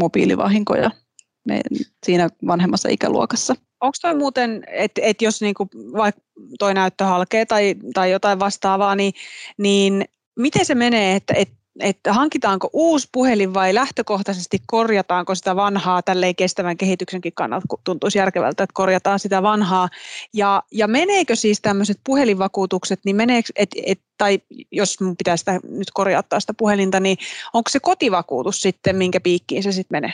mobiilivahinkoja 1.46 1.96
siinä 2.06 2.28
vanhemmassa 2.46 2.88
ikäluokassa. 2.88 3.54
Onko 3.80 3.96
toi 4.02 4.14
muuten, 4.14 4.64
että 4.66 5.00
et 5.04 5.22
jos 5.22 5.42
niinku 5.42 5.68
vaikka 5.74 6.20
toi 6.58 6.74
näyttö 6.74 7.04
halkee 7.04 7.46
tai, 7.46 7.74
tai 7.94 8.10
jotain 8.10 8.38
vastaavaa, 8.38 8.94
niin, 8.94 9.12
niin 9.58 10.04
miten 10.38 10.64
se 10.64 10.74
menee, 10.74 11.16
että 11.16 11.34
et, 11.36 11.48
että 11.80 12.12
hankitaanko 12.12 12.70
uusi 12.72 13.08
puhelin 13.12 13.54
vai 13.54 13.74
lähtökohtaisesti 13.74 14.58
korjataanko 14.66 15.34
sitä 15.34 15.56
vanhaa 15.56 16.02
tälleen 16.02 16.36
kestävän 16.36 16.76
kehityksenkin 16.76 17.32
kannalta, 17.34 17.66
tuntuisi 17.84 18.18
järkevältä, 18.18 18.62
että 18.62 18.74
korjataan 18.74 19.18
sitä 19.18 19.42
vanhaa. 19.42 19.88
Ja, 20.34 20.62
ja 20.72 20.88
meneekö 20.88 21.36
siis 21.36 21.60
tämmöiset 21.60 22.00
puhelinvakuutukset, 22.04 23.00
niin 23.04 23.16
meneekö, 23.16 23.48
et, 23.56 23.70
et, 23.86 24.00
tai 24.18 24.38
jos 24.72 25.00
mun 25.00 25.16
pitää 25.16 25.36
sitä 25.36 25.60
nyt 25.68 25.90
korjata 25.94 26.40
sitä 26.40 26.54
puhelinta, 26.54 27.00
niin 27.00 27.18
onko 27.52 27.70
se 27.70 27.80
kotivakuutus 27.80 28.62
sitten, 28.62 28.96
minkä 28.96 29.20
piikkiin 29.20 29.62
se 29.62 29.72
sitten 29.72 29.96
menee? 29.96 30.12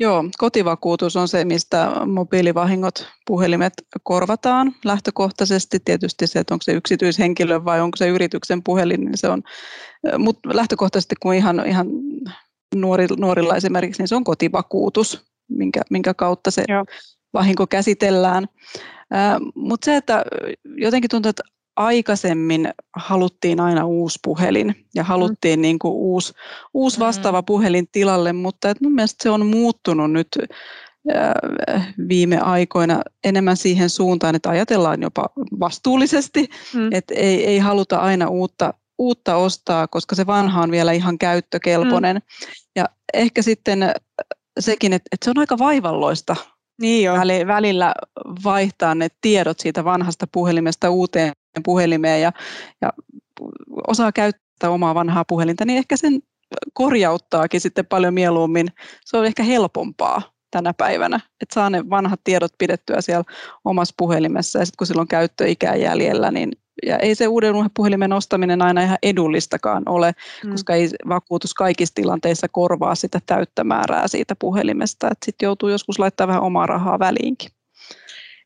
Joo, 0.00 0.24
kotivakuutus 0.38 1.16
on 1.16 1.28
se, 1.28 1.44
mistä 1.44 1.92
mobiilivahingot, 2.06 3.08
puhelimet 3.26 3.72
korvataan 4.02 4.74
lähtökohtaisesti. 4.84 5.78
Tietysti 5.84 6.26
se, 6.26 6.38
että 6.38 6.54
onko 6.54 6.62
se 6.62 6.72
yksityishenkilö 6.72 7.64
vai 7.64 7.80
onko 7.80 7.96
se 7.96 8.08
yrityksen 8.08 8.62
puhelin, 8.62 9.00
niin 9.00 9.18
se 9.18 9.28
on, 9.28 9.42
mutta 10.18 10.56
lähtökohtaisesti 10.56 11.14
kun 11.22 11.34
ihan, 11.34 11.66
ihan 11.66 11.86
nuori, 12.74 13.06
nuorilla 13.18 13.56
esimerkiksi, 13.56 14.02
niin 14.02 14.08
se 14.08 14.14
on 14.14 14.24
kotivakuutus, 14.24 15.24
minkä, 15.48 15.80
minkä 15.90 16.14
kautta 16.14 16.50
se 16.50 16.64
Joo. 16.68 16.84
vahinko 17.32 17.66
käsitellään. 17.66 18.46
Mutta 19.54 19.84
se, 19.84 19.96
että 19.96 20.24
jotenkin 20.64 21.10
tuntuu, 21.10 21.30
että 21.30 21.42
aikaisemmin 21.78 22.68
haluttiin 22.96 23.60
aina 23.60 23.86
uusi 23.86 24.18
puhelin 24.24 24.86
ja 24.94 25.04
haluttiin 25.04 25.58
mm. 25.58 25.62
niin 25.62 25.78
kuin 25.78 25.92
uusi, 25.92 26.32
uusi 26.74 26.98
vastaava 26.98 27.40
mm. 27.40 27.44
puhelin 27.44 27.88
tilalle, 27.92 28.32
mutta 28.32 28.70
et 28.70 28.80
mun 28.80 28.94
mielestä 28.94 29.22
se 29.22 29.30
on 29.30 29.46
muuttunut 29.46 30.12
nyt 30.12 30.28
äh, 31.16 31.94
viime 32.08 32.38
aikoina 32.38 33.02
enemmän 33.24 33.56
siihen 33.56 33.90
suuntaan, 33.90 34.34
että 34.34 34.50
ajatellaan 34.50 35.02
jopa 35.02 35.28
vastuullisesti, 35.60 36.48
mm. 36.74 36.92
että 36.92 37.14
ei, 37.14 37.46
ei 37.46 37.58
haluta 37.58 37.96
aina 37.96 38.28
uutta, 38.28 38.74
uutta 38.98 39.36
ostaa, 39.36 39.88
koska 39.88 40.14
se 40.14 40.26
vanha 40.26 40.62
on 40.62 40.70
vielä 40.70 40.92
ihan 40.92 41.18
käyttökelpoinen. 41.18 42.16
Mm. 42.16 42.22
Ja 42.76 42.88
ehkä 43.14 43.42
sitten 43.42 43.92
sekin, 44.60 44.92
että, 44.92 45.08
että 45.12 45.24
se 45.24 45.30
on 45.30 45.38
aika 45.38 45.58
vaivalloista 45.58 46.36
niin 46.80 47.04
jo. 47.04 47.14
välillä 47.46 47.94
vaihtaa 48.44 48.94
ne 48.94 49.08
tiedot 49.20 49.60
siitä 49.60 49.84
vanhasta 49.84 50.26
puhelimesta 50.32 50.90
uuteen 50.90 51.32
puhelimeen 51.62 52.22
ja, 52.22 52.32
ja 52.80 52.92
osaa 53.86 54.12
käyttää 54.12 54.70
omaa 54.70 54.94
vanhaa 54.94 55.24
puhelinta, 55.24 55.64
niin 55.64 55.78
ehkä 55.78 55.96
sen 55.96 56.20
korjauttaakin 56.72 57.60
sitten 57.60 57.86
paljon 57.86 58.14
mieluummin. 58.14 58.68
Se 59.04 59.16
on 59.16 59.26
ehkä 59.26 59.42
helpompaa 59.42 60.22
tänä 60.50 60.74
päivänä, 60.74 61.20
että 61.40 61.54
saa 61.54 61.70
ne 61.70 61.90
vanhat 61.90 62.20
tiedot 62.24 62.52
pidettyä 62.58 63.00
siellä 63.00 63.24
omassa 63.64 63.94
puhelimessa 63.98 64.58
ja 64.58 64.66
sitten 64.66 64.76
kun 64.78 64.86
sillä 64.86 65.00
on 65.00 65.08
käyttöikää 65.08 65.76
jäljellä, 65.76 66.30
niin 66.30 66.52
ja 66.86 66.96
ei 66.98 67.14
se 67.14 67.28
uuden 67.28 67.54
puhelimen 67.74 68.12
ostaminen 68.12 68.62
aina 68.62 68.82
ihan 68.82 68.98
edullistakaan 69.02 69.82
ole, 69.86 70.12
mm. 70.44 70.50
koska 70.50 70.74
ei 70.74 70.88
vakuutus 71.08 71.54
kaikissa 71.54 71.94
tilanteissa 71.94 72.46
korvaa 72.48 72.94
sitä 72.94 73.20
täyttä 73.26 73.64
määrää 73.64 74.08
siitä 74.08 74.34
puhelimesta, 74.38 75.06
että 75.06 75.24
sitten 75.24 75.46
joutuu 75.46 75.68
joskus 75.68 75.98
laittaa 75.98 76.28
vähän 76.28 76.42
omaa 76.42 76.66
rahaa 76.66 76.98
väliinkin. 76.98 77.50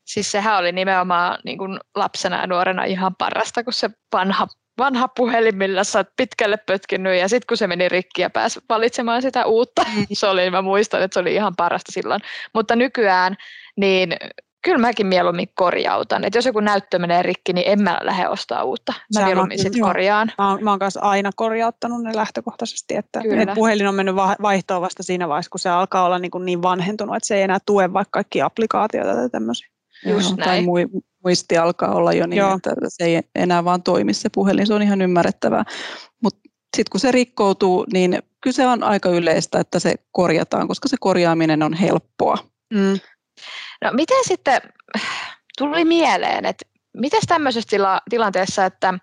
Siis 0.05 0.31
sehän 0.31 0.57
oli 0.57 0.71
nimenomaan 0.71 1.39
niin 1.45 1.57
kuin 1.57 1.79
lapsena 1.95 2.41
ja 2.41 2.47
nuorena 2.47 2.83
ihan 2.83 3.15
parasta, 3.15 3.63
kun 3.63 3.73
se 3.73 3.89
vanha, 4.13 4.47
vanha 4.77 5.07
puhelin, 5.07 5.57
millä 5.57 5.83
sä 5.83 5.99
oot 5.99 6.07
pitkälle 6.17 6.57
pötkinyt 6.57 7.19
ja 7.19 7.29
sitten 7.29 7.47
kun 7.47 7.57
se 7.57 7.67
meni 7.67 7.89
rikki 7.89 8.21
ja 8.21 8.29
pääsi 8.29 8.59
valitsemaan 8.69 9.21
sitä 9.21 9.45
uutta, 9.45 9.85
mm. 9.95 10.05
se 10.13 10.27
oli, 10.27 10.49
mä 10.49 10.61
muistan, 10.61 11.01
että 11.01 11.13
se 11.13 11.19
oli 11.19 11.35
ihan 11.35 11.53
parasta 11.57 11.91
silloin. 11.91 12.21
Mutta 12.53 12.75
nykyään 12.75 13.35
niin 13.77 14.15
kyllä 14.63 14.77
mäkin 14.77 15.07
mieluummin 15.07 15.47
korjautan. 15.55 16.23
Et 16.23 16.35
jos 16.35 16.45
joku 16.45 16.59
näyttö 16.59 16.99
menee 16.99 17.23
rikki, 17.23 17.53
niin 17.53 17.71
en 17.71 17.81
mä 17.81 17.97
lähde 18.01 18.27
ostaa 18.27 18.63
uutta. 18.63 18.93
Mä 19.15 19.19
Sä 19.19 19.25
mieluummin 19.25 19.59
sitten 19.59 19.81
korjaan. 19.81 20.31
Mä 20.37 20.49
oon, 20.49 20.63
mä 20.63 20.69
oon 20.69 20.79
kanssa 20.79 20.99
aina 20.99 21.29
korjauttanut 21.35 22.03
ne 22.03 22.15
lähtökohtaisesti, 22.15 22.95
että, 22.95 23.21
että 23.41 23.55
puhelin 23.55 23.87
on 23.87 23.95
mennyt 23.95 24.15
vaihtoon 24.15 24.81
vasta 24.81 25.03
siinä 25.03 25.29
vaiheessa, 25.29 25.49
kun 25.49 25.59
se 25.59 25.69
alkaa 25.69 26.05
olla 26.05 26.19
niin, 26.19 26.31
kuin 26.31 26.45
niin 26.45 26.61
vanhentunut, 26.61 27.15
että 27.15 27.27
se 27.27 27.35
ei 27.35 27.41
enää 27.41 27.59
tue 27.65 27.93
vaikka 27.93 28.11
kaikki 28.11 28.41
applikaatioita 28.41 29.15
tai 29.15 29.29
tämmöisiä. 29.29 29.72
Just 30.05 30.29
Joo, 30.29 30.37
näin. 30.37 30.65
Tai 30.65 31.01
muisti 31.23 31.57
alkaa 31.57 31.95
olla 31.95 32.13
jo 32.13 32.27
niin, 32.27 32.37
Joo. 32.37 32.55
että 32.55 32.69
se 32.87 33.03
ei 33.03 33.21
enää 33.35 33.65
vaan 33.65 33.83
toimi 33.83 34.13
se 34.13 34.29
puhelin, 34.33 34.67
se 34.67 34.73
on 34.73 34.81
ihan 34.81 35.01
ymmärrettävää. 35.01 35.63
Mutta 36.23 36.39
sitten 36.77 36.91
kun 36.91 36.99
se 36.99 37.11
rikkoutuu, 37.11 37.85
niin 37.93 38.19
kyse 38.41 38.67
on 38.67 38.83
aika 38.83 39.09
yleistä, 39.09 39.59
että 39.59 39.79
se 39.79 39.95
korjataan, 40.11 40.67
koska 40.67 40.87
se 40.87 40.97
korjaaminen 40.99 41.63
on 41.63 41.73
helppoa. 41.73 42.37
Mm. 42.73 42.99
No 43.83 43.91
miten 43.93 44.23
sitten, 44.27 44.61
tuli 45.57 45.85
mieleen, 45.85 46.45
että 46.45 46.65
miten 46.97 47.21
tämmöisessä 47.27 47.69
tila- 47.69 48.01
tilanteessa, 48.09 48.65
että 48.65 48.93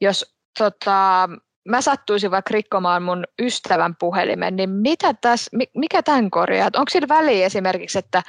jos 0.00 0.36
tota, 0.58 1.28
mä 1.68 1.80
sattuisin 1.80 2.30
vaikka 2.30 2.52
rikkomaan 2.52 3.02
mun 3.02 3.24
ystävän 3.42 3.96
puhelimen, 3.96 4.56
niin 4.56 4.70
mitä 4.70 5.14
täs, 5.14 5.50
mikä 5.74 6.02
tämän 6.02 6.30
korjaa? 6.30 6.70
Onko 6.76 6.90
sillä 6.90 7.08
väliä 7.08 7.46
esimerkiksi, 7.46 7.98
että 7.98 8.22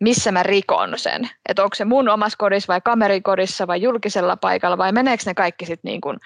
missä 0.00 0.32
mä 0.32 0.42
rikon 0.42 0.92
sen. 0.96 1.30
Että 1.48 1.62
onko 1.62 1.74
se 1.74 1.84
mun 1.84 2.08
omassa 2.08 2.36
kodissa 2.38 2.72
vai 2.72 2.80
kamerin 2.84 3.22
kodissa 3.22 3.66
vai 3.66 3.82
julkisella 3.82 4.36
paikalla 4.36 4.78
vai 4.78 4.92
meneekö 4.92 5.22
ne 5.26 5.34
kaikki 5.34 5.66
sitten 5.66 5.88
niin 5.88 6.00
kuin 6.00 6.16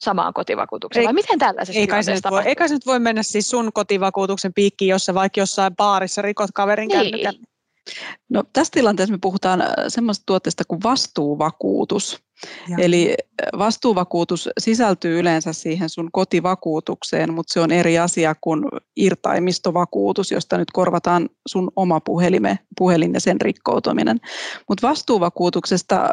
samaan 0.00 0.32
kotivakuutukseen 0.32 1.06
vai 1.06 1.12
miten 1.12 1.38
tällaisessa 1.38 1.80
ei 1.80 1.86
kai, 1.86 2.04
se 2.04 2.14
voi, 2.30 2.42
ei 2.44 2.54
kai 2.54 2.68
se 2.68 2.74
nyt 2.74 2.86
voi 2.86 2.98
mennä 2.98 3.22
siis 3.22 3.50
sun 3.50 3.70
kotivakuutuksen 3.74 4.54
piikkiin, 4.54 4.88
jossa 4.88 5.14
vaikka 5.14 5.40
jossain 5.40 5.76
baarissa 5.76 6.22
rikot 6.22 6.50
kaverin 6.54 6.88
niin. 6.88 7.10
kännykän. 7.10 7.34
No, 8.28 8.44
tässä 8.52 8.70
tilanteessa 8.70 9.12
me 9.12 9.18
puhutaan 9.22 9.60
äh, 9.60 9.68
semmoista 9.88 10.22
tuotteesta 10.26 10.64
kuin 10.68 10.82
vastuuvakuutus. 10.82 12.22
Ja. 12.68 12.76
Eli 12.80 13.08
äh, 13.10 13.58
vastuuvakuutus 13.58 14.48
sisältyy 14.58 15.18
yleensä 15.18 15.52
siihen 15.52 15.88
sun 15.88 16.08
kotivakuutukseen, 16.12 17.34
mutta 17.34 17.52
se 17.52 17.60
on 17.60 17.72
eri 17.72 17.98
asia 17.98 18.34
kuin 18.40 18.64
irtaimistovakuutus, 18.96 20.30
josta 20.30 20.58
nyt 20.58 20.70
korvataan 20.72 21.28
sun 21.48 21.70
oma 21.76 22.00
puhelime, 22.00 22.58
puhelin 22.78 23.14
ja 23.14 23.20
sen 23.20 23.40
rikkoutuminen. 23.40 24.20
Mutta 24.68 24.88
vastuuvakuutuksesta 24.88 25.96
äh, 25.96 26.08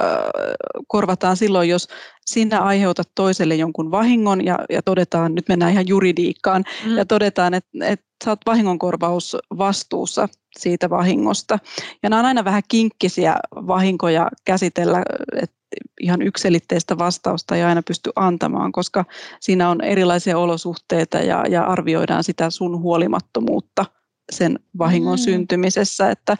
korvataan 0.88 1.38
silloin, 1.38 1.70
jos 1.70 1.88
sinä 2.26 2.60
aiheutat 2.60 3.12
toiselle 3.16 3.56
jonkun 3.56 3.92
vahingon 3.92 4.46
ja, 4.46 4.60
ja 4.70 4.82
todetaan, 4.82 5.36
nyt 5.36 5.48
mennään 5.50 5.72
ihan 5.72 5.88
juridiikkaan, 5.88 6.64
mm. 6.86 6.98
ja 6.98 7.06
todetaan, 7.06 7.54
että, 7.54 7.70
että 7.82 8.09
sä 8.26 8.32
oot 8.32 8.40
vahingonkorvaus 8.46 9.38
vastuussa 9.58 10.28
siitä 10.60 10.90
vahingosta. 10.90 11.60
Ja 12.04 12.10
nämä 12.10 12.20
on 12.20 12.26
aina 12.26 12.46
vähän 12.46 12.64
kinkkisiä 12.68 13.36
vahinkoja 13.56 14.30
käsitellä, 14.46 15.04
että 15.42 15.60
ihan 16.02 16.22
ykselitteistä 16.22 16.98
vastausta 16.98 17.56
ei 17.56 17.64
aina 17.64 17.82
pysty 17.88 18.12
antamaan, 18.16 18.72
koska 18.72 19.06
siinä 19.40 19.70
on 19.70 19.82
erilaisia 19.82 20.38
olosuhteita 20.38 21.18
ja, 21.18 21.44
ja 21.50 21.64
arvioidaan 21.64 22.24
sitä 22.24 22.50
sun 22.50 22.82
huolimattomuutta 22.82 23.86
sen 24.32 24.60
vahingon 24.78 25.20
mm. 25.20 25.24
syntymisessä, 25.24 26.12
että 26.12 26.38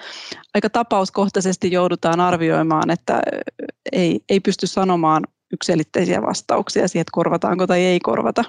aika 0.54 0.70
tapauskohtaisesti 0.70 1.72
joudutaan 1.72 2.20
arvioimaan, 2.20 2.90
että 2.90 3.22
ei, 3.92 4.20
ei 4.30 4.40
pysty 4.40 4.68
sanomaan 4.68 5.24
ykselitteisiä 5.54 6.22
vastauksia 6.22 6.88
siihen, 6.88 7.02
että 7.02 7.12
korvataanko 7.14 7.68
tai 7.68 7.82
ei 7.82 8.00
korvata. 8.00 8.44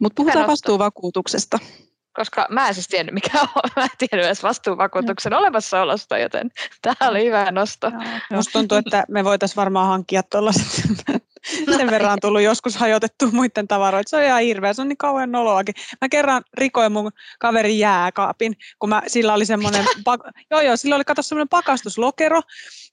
Mutta 0.00 0.16
puhutaan 0.16 0.46
vastuuvakuutuksesta. 0.46 1.58
Koska 2.12 2.46
mä 2.50 2.68
en 2.68 2.74
siis 2.74 2.88
tiennyt 2.88 3.14
mikä 3.14 3.40
on, 3.40 3.70
mä 3.76 3.82
en 3.82 3.88
tiennyt 3.98 4.26
edes 4.26 4.42
vastuuvakuutuksen 4.42 5.34
olemassaolosta, 5.34 6.18
joten 6.18 6.50
tämä 6.82 7.10
oli 7.10 7.24
hyvä 7.24 7.50
nosto. 7.50 7.92
Musta 8.32 8.52
tuntuu, 8.52 8.78
että 8.78 9.04
me 9.08 9.24
voitaisiin 9.24 9.56
varmaan 9.56 9.88
hankkia 9.88 10.22
tuollaiset 10.22 10.84
sen 11.76 11.90
verran 11.90 12.12
on 12.12 12.18
tullut 12.20 12.42
joskus 12.42 12.76
hajotettu 12.76 13.30
muiden 13.32 13.68
tavaroita. 13.68 14.08
Se 14.08 14.16
on 14.16 14.22
ihan 14.22 14.42
hirveä, 14.42 14.72
se 14.72 14.82
on 14.82 14.88
niin 14.88 14.96
kauhean 14.96 15.32
noloakin. 15.32 15.74
Mä 16.00 16.08
kerran 16.08 16.42
rikoin 16.54 16.92
mun 16.92 17.10
kaverin 17.38 17.78
jääkaapin, 17.78 18.56
kun 18.78 18.88
mä, 18.88 19.02
sillä 19.06 19.34
oli 19.34 19.46
semmoinen, 19.46 19.84
joo 20.50 20.60
joo, 20.60 20.76
sillä 20.76 20.96
oli 20.96 21.04
kato 21.04 21.22
semmoinen 21.22 21.48
pakastuslokero, 21.48 22.40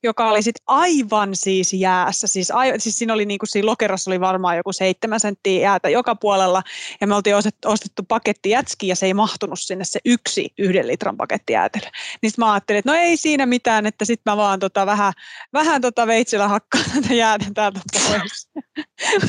joka 0.03 0.29
oli 0.29 0.41
sitten 0.41 0.63
aivan 0.67 1.29
siis 1.35 1.73
jäässä. 1.73 2.27
Siis, 2.27 2.51
aivan, 2.51 2.79
siis 2.79 2.97
siinä 2.97 3.13
oli 3.13 3.25
niin 3.25 3.39
kuin 3.39 3.49
siinä 3.49 3.65
lokerossa 3.65 4.11
oli 4.11 4.19
varmaan 4.19 4.57
joku 4.57 4.73
seitsemän 4.73 5.19
senttiä 5.19 5.61
jäätä 5.61 5.89
joka 5.89 6.15
puolella. 6.15 6.63
Ja 7.01 7.07
me 7.07 7.15
oltiin 7.15 7.35
ostettu 7.65 8.03
paketti 8.03 8.49
jätski 8.49 8.87
ja 8.87 8.95
se 8.95 9.05
ei 9.05 9.13
mahtunut 9.13 9.59
sinne 9.59 9.85
se 9.85 9.99
yksi 10.05 10.53
yhden 10.57 10.87
litran 10.87 11.17
paketti 11.17 11.53
jäätelö. 11.53 11.89
Niin 12.21 12.31
mä 12.37 12.53
ajattelin, 12.53 12.79
että 12.79 12.91
no 12.91 12.97
ei 12.97 13.17
siinä 13.17 13.45
mitään, 13.45 13.85
että 13.85 14.05
sitten 14.05 14.31
mä 14.31 14.37
vaan 14.37 14.59
tota 14.59 14.85
vähän, 14.85 15.13
vähän 15.53 15.81
tota 15.81 16.07
veitsellä 16.07 16.47
hakkaan 16.47 16.85
tätä 16.93 17.13
jäätä 17.13 17.45
täältä 17.53 17.79
pois. 17.93 18.36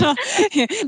No, 0.00 0.14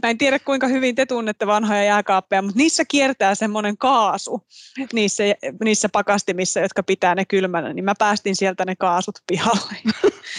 mä 0.03 0.11
en 0.11 0.19
tiedä 0.19 0.39
kuinka 0.39 0.67
hyvin 0.67 0.95
te 0.95 1.07
tunnette 1.07 1.47
vanhoja 1.47 1.85
jääkaappeja, 1.85 2.43
mutta 2.43 2.59
niissä 2.59 2.85
kiertää 2.85 3.35
semmoinen 3.35 3.79
kaasu 3.79 4.47
niissä, 4.93 5.25
niissä 5.65 5.89
pakastimissa, 5.89 6.61
jotka 6.61 6.83
pitää 6.83 7.15
ne 7.15 7.25
kylmänä. 7.25 7.73
Niin 7.73 7.85
mä 7.85 7.95
päästin 7.99 8.37
sieltä 8.37 8.65
ne 8.65 8.77
kaasut 8.77 9.19
pihalle. 9.27 9.77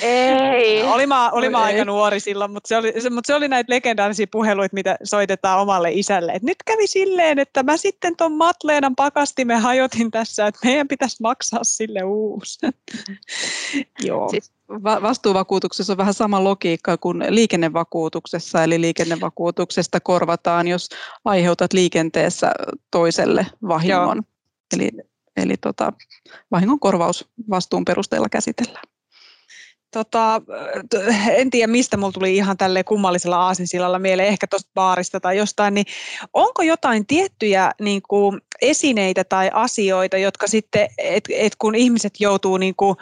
Ei. 0.01 0.83
oli 0.83 1.07
mä, 1.07 1.29
oli 1.29 1.49
mä 1.49 1.63
aika 1.63 1.85
nuori 1.85 2.19
silloin, 2.19 2.51
mutta 2.51 2.67
se 2.67 2.77
oli, 2.77 3.01
se, 3.01 3.09
mutta 3.09 3.27
se 3.27 3.35
oli 3.35 3.47
näitä 3.47 3.73
legendaarisia 3.73 4.27
puheluita, 4.31 4.73
mitä 4.73 4.97
soitetaan 5.03 5.59
omalle 5.59 5.91
isälle. 5.91 6.31
Et 6.31 6.43
nyt 6.43 6.57
kävi 6.65 6.87
silleen, 6.87 7.39
että 7.39 7.63
mä 7.63 7.77
sitten 7.77 8.15
tuon 8.17 8.31
Matleenan 8.31 8.95
pakastimen 8.95 9.61
hajotin 9.61 10.11
tässä, 10.11 10.47
että 10.47 10.59
meidän 10.63 10.87
pitäisi 10.87 11.17
maksaa 11.21 11.63
sille 11.63 12.03
uusi. 12.03 12.59
Joo. 14.07 14.29
Siis 14.29 14.51
vastuuvakuutuksessa 14.83 15.93
on 15.93 15.97
vähän 15.97 16.13
sama 16.13 16.43
logiikka 16.43 16.97
kuin 16.97 17.23
liikennevakuutuksessa, 17.29 18.63
eli 18.63 18.81
liikennevakuutuksesta 18.81 19.99
korvataan, 19.99 20.67
jos 20.67 20.89
aiheutat 21.25 21.73
liikenteessä 21.73 22.51
toiselle 22.91 23.47
vahingon. 23.67 24.17
Joo. 24.17 24.23
Eli, 24.73 24.89
eli 25.37 25.57
tota, 25.57 25.93
vahingon 26.51 26.79
korvaus 26.79 27.29
vastuun 27.49 27.85
perusteella 27.85 28.29
käsitellään. 28.29 28.83
Tota, 29.91 30.41
en 31.29 31.49
tiedä, 31.49 31.71
mistä 31.71 31.97
mulla 31.97 32.11
tuli 32.11 32.35
ihan 32.35 32.57
tälle 32.57 32.83
kummallisella 32.83 33.37
aasinsillalla 33.37 33.99
mieleen, 33.99 34.29
ehkä 34.29 34.47
tuosta 34.47 34.71
baarista 34.73 35.19
tai 35.19 35.37
jostain, 35.37 35.73
niin 35.73 35.85
onko 36.33 36.61
jotain 36.61 37.07
tiettyjä 37.07 37.71
niin 37.81 38.01
kuin, 38.09 38.41
esineitä 38.61 39.23
tai 39.23 39.49
asioita, 39.53 40.17
jotka 40.17 40.47
sitten, 40.47 40.87
et, 40.97 41.23
et 41.29 41.55
kun 41.55 41.75
ihmiset 41.75 42.13
joutuu 42.19 42.57
niin 42.57 42.75
kuin, 42.75 42.95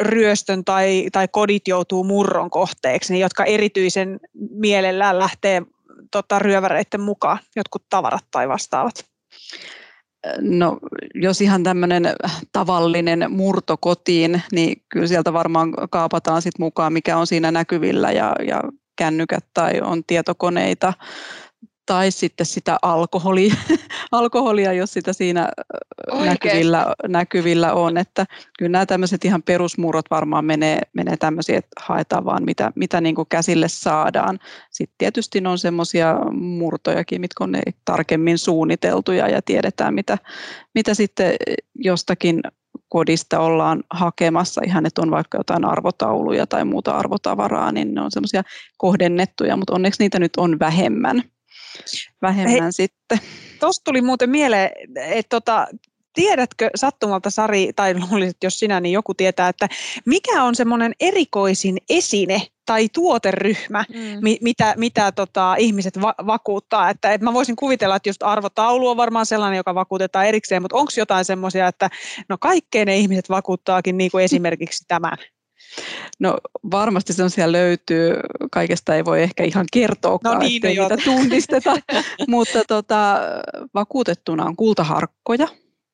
ryöstön 0.00 0.64
tai, 0.64 1.08
tai 1.12 1.28
kodit 1.28 1.68
joutuu 1.68 2.04
murron 2.04 2.50
kohteeksi, 2.50 3.12
niin 3.12 3.20
jotka 3.20 3.44
erityisen 3.44 4.20
mielellään 4.50 5.18
lähtee 5.18 5.62
tota, 6.10 6.38
ryöväreiden 6.38 7.00
mukaan, 7.00 7.38
jotkut 7.56 7.84
tavarat 7.90 8.24
tai 8.30 8.48
vastaavat? 8.48 9.04
No, 10.40 10.78
jos 11.14 11.40
ihan 11.40 11.62
tämmöinen 11.62 12.04
tavallinen 12.52 13.26
murto 13.28 13.76
kotiin, 13.76 14.42
niin 14.52 14.82
kyllä 14.88 15.06
sieltä 15.06 15.32
varmaan 15.32 15.72
kaapataan 15.90 16.42
sit 16.42 16.58
mukaan, 16.58 16.92
mikä 16.92 17.16
on 17.16 17.26
siinä 17.26 17.50
näkyvillä 17.52 18.12
ja, 18.12 18.34
ja 18.48 18.62
kännykät 18.96 19.44
tai 19.54 19.80
on 19.80 20.04
tietokoneita 20.06 20.92
tai 21.86 22.10
sitten 22.10 22.46
sitä 22.46 22.78
alkoholia, 22.82 23.54
alkoholia 24.12 24.72
jos 24.72 24.92
sitä 24.92 25.12
siinä 25.12 25.48
näkyvillä, 26.24 26.94
näkyvillä 27.08 27.72
on. 27.72 27.96
Että 27.96 28.26
kyllä 28.58 28.70
nämä 28.70 28.86
tämmöiset 28.86 29.24
ihan 29.24 29.42
perusmurrot 29.42 30.10
varmaan 30.10 30.44
menee, 30.44 30.80
menee 30.92 31.16
tämmöisiä, 31.16 31.58
että 31.58 31.80
haetaan 31.80 32.24
vaan 32.24 32.44
mitä, 32.44 32.72
mitä 32.74 33.00
niin 33.00 33.14
kuin 33.14 33.28
käsille 33.28 33.68
saadaan. 33.68 34.38
Sitten 34.70 34.94
tietysti 34.98 35.42
on 35.46 35.58
semmoisia 35.58 36.16
murtojakin, 36.32 37.20
mitkä 37.20 37.44
on 37.44 37.52
ne 37.52 37.62
tarkemmin 37.84 38.38
suunniteltuja 38.38 39.28
ja 39.28 39.42
tiedetään, 39.42 39.94
mitä, 39.94 40.18
mitä 40.74 40.94
sitten 40.94 41.34
jostakin 41.74 42.40
kodista 42.88 43.40
ollaan 43.40 43.84
hakemassa, 43.90 44.60
ihan 44.66 44.86
että 44.86 45.02
on 45.02 45.10
vaikka 45.10 45.38
jotain 45.38 45.64
arvotauluja 45.64 46.46
tai 46.46 46.64
muuta 46.64 46.92
arvotavaraa, 46.92 47.72
niin 47.72 47.94
ne 47.94 48.00
on 48.00 48.10
semmoisia 48.10 48.42
kohdennettuja, 48.76 49.56
mutta 49.56 49.74
onneksi 49.74 50.02
niitä 50.02 50.18
nyt 50.18 50.36
on 50.36 50.58
vähemmän 50.58 51.22
vähemmän 52.22 52.62
Hei, 52.62 52.72
sitten. 52.72 53.18
Tuosta 53.60 53.84
tuli 53.84 54.02
muuten 54.02 54.30
mieleen, 54.30 54.70
että 54.96 55.28
tota, 55.28 55.66
tiedätkö 56.14 56.70
sattumalta 56.74 57.30
Sari, 57.30 57.72
tai 57.76 57.94
luulisit 58.10 58.36
jos 58.42 58.58
sinä, 58.58 58.80
niin 58.80 58.92
joku 58.92 59.14
tietää, 59.14 59.48
että 59.48 59.68
mikä 60.06 60.44
on 60.44 60.54
semmoinen 60.54 60.92
erikoisin 61.00 61.78
esine 61.90 62.46
tai 62.66 62.88
tuoteryhmä, 62.88 63.84
mm. 63.88 64.18
mi, 64.22 64.38
mitä, 64.40 64.74
mitä 64.76 65.12
tota, 65.12 65.54
ihmiset 65.58 66.00
va- 66.00 66.14
vakuuttaa. 66.26 66.90
Että, 66.90 67.12
et 67.12 67.20
mä 67.20 67.32
voisin 67.32 67.56
kuvitella, 67.56 67.96
että 67.96 68.08
just 68.08 68.22
arvotaulu 68.22 68.88
on 68.88 68.96
varmaan 68.96 69.26
sellainen, 69.26 69.56
joka 69.56 69.74
vakuutetaan 69.74 70.26
erikseen, 70.26 70.62
mutta 70.62 70.76
onko 70.76 70.92
jotain 70.96 71.24
semmoisia, 71.24 71.68
että 71.68 71.90
no 72.28 72.36
kaikkein 72.40 72.86
ne 72.86 72.96
ihmiset 72.96 73.28
vakuuttaakin 73.28 73.96
niin 73.96 74.10
kuin 74.10 74.24
esimerkiksi 74.24 74.84
tämän? 74.88 75.16
No 76.18 76.38
varmasti 76.70 77.12
sellaisia 77.12 77.52
löytyy, 77.52 78.14
kaikesta 78.52 78.94
ei 78.94 79.04
voi 79.04 79.22
ehkä 79.22 79.44
ihan 79.44 79.66
kertoa, 79.72 80.18
no 80.24 80.38
niin, 80.38 80.56
ettei 80.56 80.76
no 80.76 80.88
niitä 80.88 81.04
tunnisteta, 81.04 81.76
mutta 82.28 82.62
tota, 82.68 83.20
vakuutettuna 83.74 84.44
on 84.44 84.56
kultaharkkoja 84.56 85.48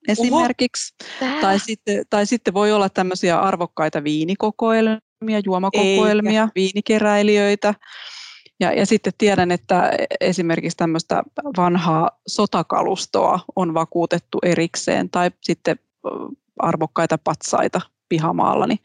esimerkiksi. 0.09 0.95
Tai 1.41 1.59
sitten, 1.59 2.05
tai 2.11 2.27
sitten 2.27 2.55
voi 2.55 2.73
olla 2.73 2.89
tämmöisiä 2.89 3.41
arvokkaita 3.41 4.05
viinikokoelmia, 4.05 5.41
juomakokoelmia, 5.45 6.43
Eikä. 6.43 6.53
viinikeräilijöitä. 6.55 7.75
Ja, 8.61 8.73
ja 8.73 8.87
sitten 8.87 9.13
tiedän, 9.19 9.51
että 9.51 9.91
esimerkiksi 10.21 10.77
tämmöistä 10.77 11.23
vanhaa 11.57 12.11
sotakalustoa 12.27 13.41
on 13.57 13.75
vakuutettu 13.75 14.39
erikseen 14.43 15.11
tai 15.11 15.31
sitten 15.41 15.79
arvokkaita 16.59 17.19
patsaita 17.19 17.81
pihamaalla, 18.09 18.67
niin 18.67 18.79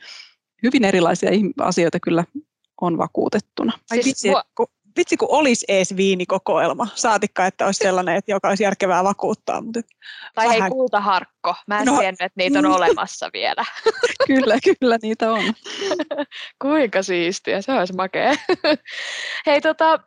hyvin 0.64 0.86
erilaisia 0.86 1.30
asioita 1.62 2.00
kyllä 2.00 2.24
on 2.82 2.98
vakuutettuna. 2.98 3.74
Ai 3.92 4.04
siis 4.04 4.06
vitsi, 4.06 4.30
kun, 4.56 4.68
vitsi, 4.98 5.18
kun 5.18 5.28
olisi 5.32 5.66
ees 5.68 5.96
viinikokoelma. 5.98 6.88
Saatikka, 6.96 7.46
että 7.46 7.66
olisi 7.66 7.78
sellainen, 7.78 8.16
että 8.16 8.32
joka 8.32 8.48
olisi 8.50 8.64
järkevää 8.64 9.04
vakuuttaa. 9.04 9.62
Mutta 9.62 9.82
tai 10.36 10.48
vähän... 10.48 10.62
hei, 10.62 10.72
kultaharkko. 10.72 11.56
Mä 11.68 11.80
en 11.80 11.86
no, 11.86 11.98
tiennyt, 11.98 12.22
että 12.22 12.38
niitä 12.38 12.60
on 12.60 12.66
olemassa 12.78 13.30
vielä. 13.34 13.66
kyllä, 14.28 14.58
kyllä 14.80 14.98
niitä 15.02 15.32
on. 15.32 15.44
Kuinka 16.62 17.04
siistiä, 17.04 17.62
se 17.62 17.72
olisi 17.72 17.94
makea. 17.94 18.34
hei, 19.46 19.62
tota, 19.62 20.00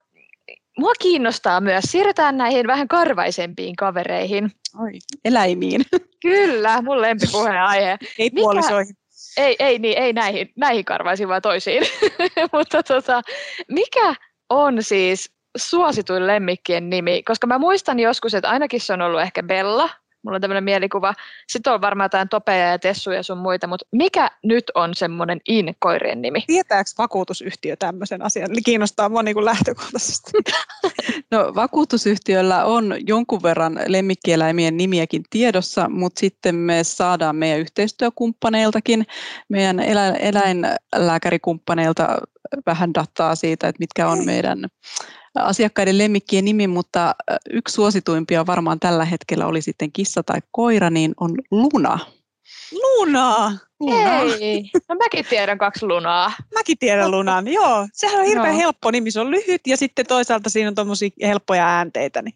mua 0.78 0.92
kiinnostaa 0.98 1.60
myös. 1.60 1.84
Siirrytään 1.84 2.38
näihin 2.38 2.66
vähän 2.66 2.88
karvaisempiin 2.88 3.76
kavereihin. 3.76 4.52
Oi, 4.82 4.92
eläimiin. 5.24 5.82
Kyllä, 6.22 6.82
mun 6.82 7.02
lempipuheenaihe. 7.02 7.98
Ei 8.18 8.30
puolisoihin. 8.30 8.94
Ei, 9.36 9.56
ei, 9.58 9.78
niin, 9.78 9.98
ei 9.98 10.12
näihin, 10.12 10.52
näihin 10.56 10.84
karvaisiin, 10.84 11.28
vaan 11.28 11.42
toisiin. 11.42 11.82
Mutta 12.52 12.82
tota, 12.82 13.22
mikä 13.68 14.14
on 14.50 14.82
siis 14.82 15.32
suosituin 15.56 16.26
lemmikkien 16.26 16.90
nimi? 16.90 17.22
Koska 17.22 17.46
mä 17.46 17.58
muistan 17.58 18.00
joskus, 18.00 18.34
että 18.34 18.50
ainakin 18.50 18.80
se 18.80 18.92
on 18.92 19.02
ollut 19.02 19.20
ehkä 19.20 19.42
Bella, 19.42 19.90
mulla 20.28 20.36
on 20.36 20.40
tämmöinen 20.40 20.64
mielikuva. 20.64 21.14
Sitten 21.46 21.72
on 21.72 21.80
varmaan 21.80 22.04
jotain 22.04 22.28
topeja 22.28 22.70
ja 22.70 22.78
tessuja 22.78 23.16
ja 23.16 23.22
sun 23.22 23.38
muita, 23.38 23.66
mutta 23.66 23.86
mikä 23.92 24.30
nyt 24.44 24.64
on 24.74 24.94
semmoinen 24.94 25.40
in-koirien 25.48 26.22
nimi? 26.22 26.44
Tietääkö 26.46 26.90
vakuutusyhtiö 26.98 27.76
tämmöisen 27.76 28.22
asian? 28.22 28.52
Eli 28.52 28.60
kiinnostaa 28.64 29.08
mua 29.08 29.22
niin 29.22 29.34
kuin 29.34 29.44
lähtökohtaisesti. 29.44 30.30
No 31.30 31.54
vakuutusyhtiöllä 31.54 32.64
on 32.64 32.94
jonkun 33.06 33.42
verran 33.42 33.80
lemmikkieläimien 33.86 34.76
nimiäkin 34.76 35.22
tiedossa, 35.30 35.88
mutta 35.88 36.20
sitten 36.20 36.54
me 36.54 36.84
saadaan 36.84 37.36
meidän 37.36 37.60
yhteistyökumppaneiltakin, 37.60 39.06
meidän 39.48 39.80
elä, 39.80 40.10
eläinlääkärikumppaneilta 40.10 42.18
vähän 42.66 42.94
dataa 42.94 43.34
siitä, 43.34 43.68
että 43.68 43.80
mitkä 43.80 44.08
on 44.08 44.24
meidän 44.24 44.58
asiakkaiden 45.34 45.98
lemmikkien 45.98 46.44
nimi, 46.44 46.66
mutta 46.66 47.14
yksi 47.50 47.74
suosituimpia 47.74 48.46
varmaan 48.46 48.80
tällä 48.80 49.04
hetkellä 49.04 49.46
oli 49.46 49.62
sitten 49.62 49.92
kissa 49.92 50.22
tai 50.22 50.38
koira, 50.50 50.90
niin 50.90 51.14
on 51.20 51.34
Luna. 51.50 51.98
Luna! 52.72 53.52
Luna. 53.80 54.20
Ei, 54.40 54.70
no 54.88 54.94
mäkin 54.94 55.24
tiedän 55.24 55.58
kaksi 55.58 55.86
lunaa. 55.86 56.32
Mäkin 56.54 56.78
tiedän 56.78 57.10
lunan, 57.10 57.48
joo. 57.48 57.88
Sehän 57.92 58.20
on 58.20 58.26
hirveän 58.26 58.54
no. 58.54 58.60
helppo 58.60 58.90
nimi, 58.90 59.10
se 59.10 59.20
on 59.20 59.30
lyhyt 59.30 59.66
ja 59.66 59.76
sitten 59.76 60.06
toisaalta 60.06 60.50
siinä 60.50 60.68
on 60.68 60.74
tuommoisia 60.74 61.10
helppoja 61.22 61.66
äänteitä. 61.66 62.22
Niin 62.22 62.34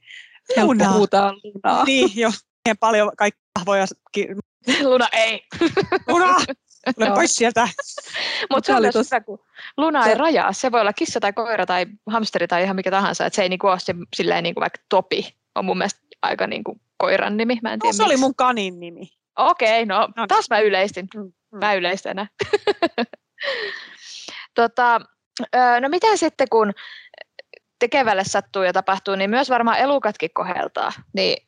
Luna. 0.57 0.93
Helppo 0.93 1.19
lunaa. 1.45 1.85
Niin, 1.85 2.11
joo. 2.15 2.33
Paljon 2.81 3.11
kaikki 3.17 3.41
vahvoja. 3.59 3.87
Luna 4.83 5.09
ei. 5.13 5.43
Luna! 6.09 6.37
Tule 6.95 7.11
pois 7.15 7.35
sieltä. 7.35 7.69
Mutta 8.51 8.67
se 8.67 8.75
on 8.75 8.83
myös 8.83 8.95
hyvä, 9.11 9.21
kun 9.21 9.39
Luna 9.77 10.07
ei 10.07 10.15
rajaa. 10.15 10.53
Se 10.53 10.73
voi 10.73 10.81
olla 10.81 10.93
kissa 10.93 11.21
tai 11.21 11.33
koira 11.33 11.67
tai 11.67 11.87
hamsteri 12.11 12.49
tai 12.49 12.63
ihan 12.63 12.77
mikä 12.77 12.91
tahansa. 12.91 13.27
Että 13.27 13.37
se 13.37 13.43
ei 13.43 13.49
niinku 13.49 13.67
ole 13.67 13.79
se, 13.81 13.95
silleen 14.17 14.43
niinku 14.43 14.61
vaikka 14.61 14.83
topi. 14.89 15.37
On 15.55 15.65
mun 15.65 15.79
mielestä 15.79 16.01
aika 16.23 16.47
niinku 16.47 16.81
koiran 16.97 17.37
nimi. 17.37 17.59
Mä 17.63 17.73
en 17.73 17.79
tiedä, 17.79 17.93
no, 17.93 17.97
se 17.97 18.03
oli 18.03 18.13
miksi. 18.13 18.21
mun 18.21 18.35
kanin 18.35 18.81
nimi. 18.81 19.09
Okei, 19.39 19.87
no 19.87 20.09
No. 20.17 20.27
taas 20.27 20.51
mä 20.51 20.59
yleistin. 20.61 21.09
Mm. 21.15 21.33
Mä 21.61 21.75
yleistän. 21.75 22.17
tota, 24.55 25.01
no 25.81 25.89
mitä 25.89 26.17
sitten 26.17 26.47
kun 26.51 26.73
tekevälle 27.79 28.25
sattuu 28.25 28.63
ja 28.63 28.73
tapahtuu, 28.73 29.15
niin 29.17 29.31
myös 29.31 29.51
varmaan 29.51 29.79
elukatkin 29.79 30.31
koheltaa. 30.35 30.93
Niin 31.15 31.47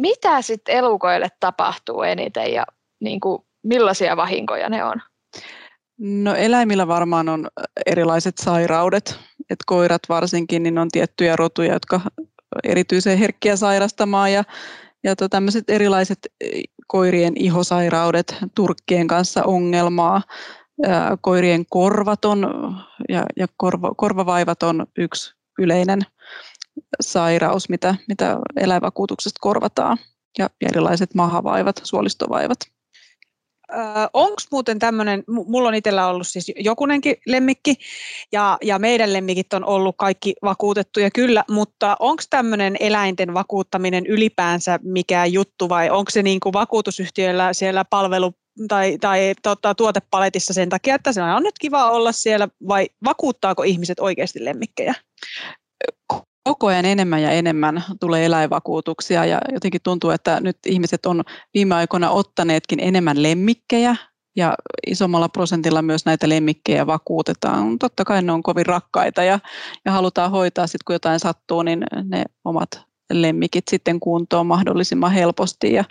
mitä 0.00 0.42
sitten 0.42 0.74
elukoille 0.74 1.28
tapahtuu 1.40 2.02
eniten 2.02 2.52
ja 2.52 2.64
niin 3.00 3.20
kuin, 3.20 3.45
millaisia 3.66 4.16
vahinkoja 4.16 4.68
ne 4.68 4.84
on? 4.84 5.02
No 5.98 6.34
eläimillä 6.34 6.88
varmaan 6.88 7.28
on 7.28 7.48
erilaiset 7.86 8.38
sairaudet, 8.38 9.18
että 9.50 9.64
koirat 9.66 10.02
varsinkin, 10.08 10.62
niin 10.62 10.78
on 10.78 10.88
tiettyjä 10.92 11.36
rotuja, 11.36 11.72
jotka 11.72 12.00
erityisen 12.64 13.18
herkkiä 13.18 13.56
sairastamaan 13.56 14.32
ja, 14.32 14.44
ja 15.04 15.16
to, 15.16 15.28
tämmöiset 15.28 15.70
erilaiset 15.70 16.18
koirien 16.86 17.32
ihosairaudet, 17.36 18.36
turkkien 18.54 19.06
kanssa 19.06 19.44
ongelmaa, 19.44 20.22
koirien 21.20 21.64
korvat 21.70 22.24
on 22.24 22.48
ja, 23.08 23.26
ja 23.36 23.46
korva, 23.56 23.94
korvavaivat 23.96 24.62
on 24.62 24.86
yksi 24.98 25.34
yleinen 25.58 26.00
sairaus, 27.00 27.68
mitä, 27.68 27.94
mitä 28.08 28.38
eläinvakuutuksesta 28.56 29.38
korvataan 29.40 29.98
ja 30.38 30.50
erilaiset 30.60 31.14
mahavaivat, 31.14 31.80
suolistovaivat. 31.84 32.58
Onko 34.12 34.36
muuten 34.52 34.78
tämmöinen, 34.78 35.24
mulla 35.26 35.68
on 35.68 35.74
itsellä 35.74 36.06
ollut 36.06 36.26
siis 36.26 36.52
jokunenkin 36.56 37.16
lemmikki 37.26 37.74
ja, 38.32 38.58
ja 38.62 38.78
meidän 38.78 39.12
lemmikit 39.12 39.52
on 39.52 39.64
ollut 39.64 39.94
kaikki 39.98 40.34
vakuutettuja 40.42 41.10
kyllä, 41.10 41.44
mutta 41.50 41.96
onko 42.00 42.22
tämmöinen 42.30 42.76
eläinten 42.80 43.34
vakuuttaminen 43.34 44.06
ylipäänsä 44.06 44.78
mikään 44.82 45.32
juttu 45.32 45.68
vai 45.68 45.90
onko 45.90 46.10
se 46.10 46.22
niin 46.22 46.40
kuin 46.40 46.52
vakuutusyhtiöllä 46.52 47.52
siellä 47.52 47.84
palvelu 47.84 48.32
tai, 48.68 48.98
tai 49.00 49.34
tota, 49.42 49.74
tuotepaletissa 49.74 50.54
sen 50.54 50.68
takia, 50.68 50.94
että 50.94 51.12
se 51.12 51.22
on 51.22 51.42
nyt 51.42 51.58
kiva 51.60 51.90
olla 51.90 52.12
siellä 52.12 52.48
vai 52.68 52.88
vakuuttaako 53.04 53.62
ihmiset 53.62 54.00
oikeasti 54.00 54.44
lemmikkejä? 54.44 54.94
Koko 56.46 56.66
ajan 56.66 56.84
enemmän 56.84 57.22
ja 57.22 57.30
enemmän 57.30 57.84
tulee 58.00 58.24
eläinvakuutuksia 58.24 59.24
ja 59.24 59.40
jotenkin 59.52 59.80
tuntuu, 59.82 60.10
että 60.10 60.40
nyt 60.40 60.58
ihmiset 60.66 61.06
on 61.06 61.22
viime 61.54 61.74
aikoina 61.74 62.10
ottaneetkin 62.10 62.80
enemmän 62.80 63.22
lemmikkejä 63.22 63.96
ja 64.36 64.54
isommalla 64.86 65.28
prosentilla 65.28 65.82
myös 65.82 66.06
näitä 66.06 66.28
lemmikkejä 66.28 66.86
vakuutetaan. 66.86 67.78
Totta 67.78 68.04
kai 68.04 68.22
ne 68.22 68.32
on 68.32 68.42
kovin 68.42 68.66
rakkaita 68.66 69.22
ja, 69.22 69.38
ja 69.84 69.92
halutaan 69.92 70.30
hoitaa 70.30 70.66
sitten 70.66 70.84
kun 70.86 70.94
jotain 70.94 71.20
sattuu, 71.20 71.62
niin 71.62 71.84
ne 72.04 72.24
omat 72.44 72.68
lemmikit 73.12 73.68
sitten 73.68 74.00
kuntoon 74.00 74.46
mahdollisimman 74.46 75.12
helposti 75.12 75.72
ja 75.72 75.84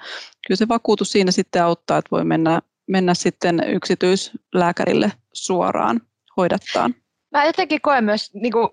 kyllä 0.47 0.57
se 0.57 0.67
vakuutus 0.67 1.11
siinä 1.11 1.31
sitten 1.31 1.63
auttaa, 1.63 1.97
että 1.97 2.11
voi 2.11 2.23
mennä, 2.23 2.61
mennä 2.87 3.13
sitten 3.13 3.63
yksityislääkärille 3.67 5.11
suoraan 5.33 6.01
hoidattaan. 6.37 6.95
Mä 7.35 7.45
jotenkin 7.45 7.81
koen 7.81 8.03
myös, 8.03 8.33
niin 8.33 8.51
kuin, 8.51 8.69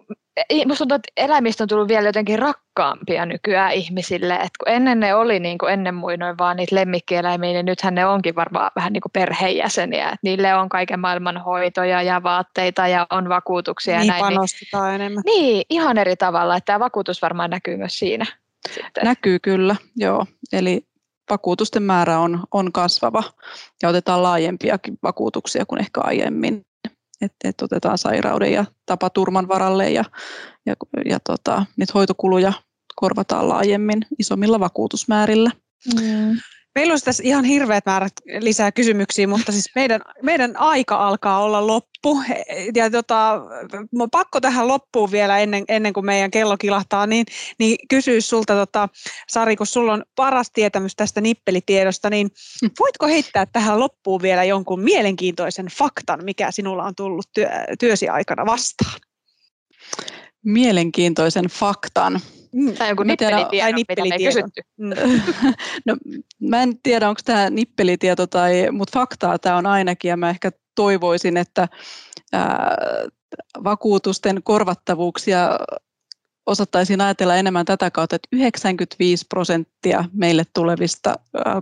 musta 0.67 0.79
tuntuu, 0.79 0.95
että 0.95 1.13
eläimistä 1.17 1.65
on 1.65 1.69
tullut 1.69 1.89
vielä 1.89 2.09
jotenkin 2.09 2.39
rakkaampia 2.39 3.27
nykyään 3.27 3.73
ihmisille. 3.73 4.35
Et 4.35 4.51
kun 4.65 4.75
ennen 4.75 5.01
ne 5.01 5.15
oli 5.15 5.41
niin 5.41 5.59
kuin 5.59 5.73
ennen 5.73 5.95
muinoin 5.95 6.39
vaan 6.39 6.57
niitä 6.57 6.75
lemmikkieläimiä, 6.75 7.53
niin 7.53 7.67
nythän 7.67 7.95
ne 7.95 8.07
onkin 8.07 8.35
varmaan 8.35 8.71
vähän 8.77 8.93
niin 8.93 9.01
kuin 9.01 9.13
perheenjäseniä. 9.13 10.11
Et 10.11 10.19
niille 10.23 10.55
on 10.55 10.69
kaiken 10.69 11.01
maailman 11.01 11.39
hoitoja 11.39 12.03
ja 12.03 12.23
vaatteita 12.23 12.89
ja 12.89 13.07
on 13.11 13.29
vakuutuksia. 13.29 13.99
Niin 13.99 14.07
ja 14.07 14.13
näin, 14.13 14.25
panostetaan 14.25 14.85
niin, 14.85 14.95
enemmän. 14.95 15.23
Niin, 15.27 15.63
ihan 15.71 15.99
eri 15.99 16.17
tavalla. 16.17 16.57
Että 16.57 16.67
tämä 16.67 16.81
vakuutus 16.81 17.23
varmaan 17.23 17.51
näkyy 17.51 17.77
myös 17.77 17.99
siinä. 17.99 18.27
Sitten. 18.71 19.05
Näkyy 19.05 19.39
kyllä, 19.39 19.77
joo. 19.97 20.27
Eli 20.53 20.87
vakuutusten 21.31 21.83
määrä 21.83 22.19
on, 22.19 22.45
on 22.51 22.73
kasvava 22.73 23.23
ja 23.83 23.89
otetaan 23.89 24.23
laajempiakin 24.23 24.99
vakuutuksia 25.03 25.67
kuin 25.67 25.81
ehkä 25.81 26.01
aiemmin 26.05 26.63
että 27.23 27.49
et 27.49 27.63
otetaan 27.63 27.99
sairauden 27.99 28.53
ja 28.53 28.65
tapaturman 28.87 29.49
varalle 29.49 29.91
ja, 29.91 30.05
ja, 30.67 30.75
ja 31.05 31.19
tota, 31.21 31.67
niitä 31.77 31.93
hoitokuluja 31.95 32.53
korvataan 32.97 33.49
laajemmin 33.49 34.07
isommilla 34.19 34.61
vakuutusmäärillä. 34.61 35.51
Mm. 36.01 36.37
Meillä 36.75 36.93
olisi 36.93 37.05
tässä 37.05 37.23
ihan 37.27 37.45
hirveät 37.45 37.87
määrät 37.87 38.13
lisää 38.39 38.73
kysymyksiä, 38.73 39.27
mutta 39.27 39.53
siis 39.53 39.71
meidän, 39.75 40.01
meidän 40.23 40.57
aika 40.57 40.97
alkaa 40.97 41.43
olla 41.43 41.67
loppu. 41.67 42.23
Ja 42.75 42.91
tota, 42.91 43.41
on 43.99 44.11
pakko 44.11 44.41
tähän 44.41 44.69
loppuun 44.69 45.11
vielä 45.11 45.39
ennen, 45.39 45.65
ennen 45.69 45.93
kuin 45.93 46.07
meidän 46.07 46.31
kello 46.31 46.57
kilahtaa, 46.57 47.07
niin, 47.07 47.27
niin 47.59 47.79
kysyä 47.91 48.21
sulta, 48.21 48.55
tota, 48.55 48.89
Sari, 49.29 49.57
kun 49.57 49.67
sulla 49.67 49.93
on 49.93 50.05
paras 50.17 50.51
tietämys 50.53 50.97
tästä 50.97 51.21
nippelitiedosta, 51.21 52.11
niin 52.11 52.31
voitko 52.81 53.07
heittää 53.07 53.47
tähän 53.47 53.81
loppuun 53.81 54.23
vielä 54.23 54.45
jonkun 54.45 54.81
mielenkiintoisen 54.81 55.67
faktan, 55.67 56.25
mikä 56.25 56.51
sinulla 56.51 56.85
on 56.85 56.95
tullut 56.95 57.27
työ, 57.35 57.49
työsi 57.81 58.09
aikana 58.09 58.47
vastaan? 58.47 59.01
Mielenkiintoisen 60.45 61.45
faktan. 61.45 62.21
Mm. 62.55 62.75
Tai 62.75 62.89
joku 62.89 63.03
nippelitiedon, 63.03 63.81
mitä 63.89 64.03
me 64.09 64.15
ei 64.15 64.27
kysytty. 64.27 64.63
Mm. 64.77 64.91
no, 65.87 65.97
mä 66.41 66.63
en 66.63 66.79
tiedä, 66.83 67.09
onko 67.09 67.21
tämä 67.25 67.51
nippelitieto, 67.51 68.27
tai, 68.27 68.71
mutta 68.71 68.99
faktaa 68.99 69.39
tämä 69.39 69.57
on 69.57 69.67
ainakin, 69.67 70.09
ja 70.09 70.17
mä 70.17 70.31
ehkä 70.31 70.51
toivoisin, 70.75 71.37
että 71.37 71.69
ää, 72.33 72.77
vakuutusten 73.65 74.43
korvattavuuksia 74.43 75.51
osattaisiin 76.47 77.01
ajatella 77.01 77.37
enemmän 77.37 77.65
tätä 77.65 77.91
kautta, 77.91 78.17
että 78.17 78.29
95 78.33 79.27
prosenttia 79.29 80.05
meille 80.13 80.45
tulevista 80.55 81.15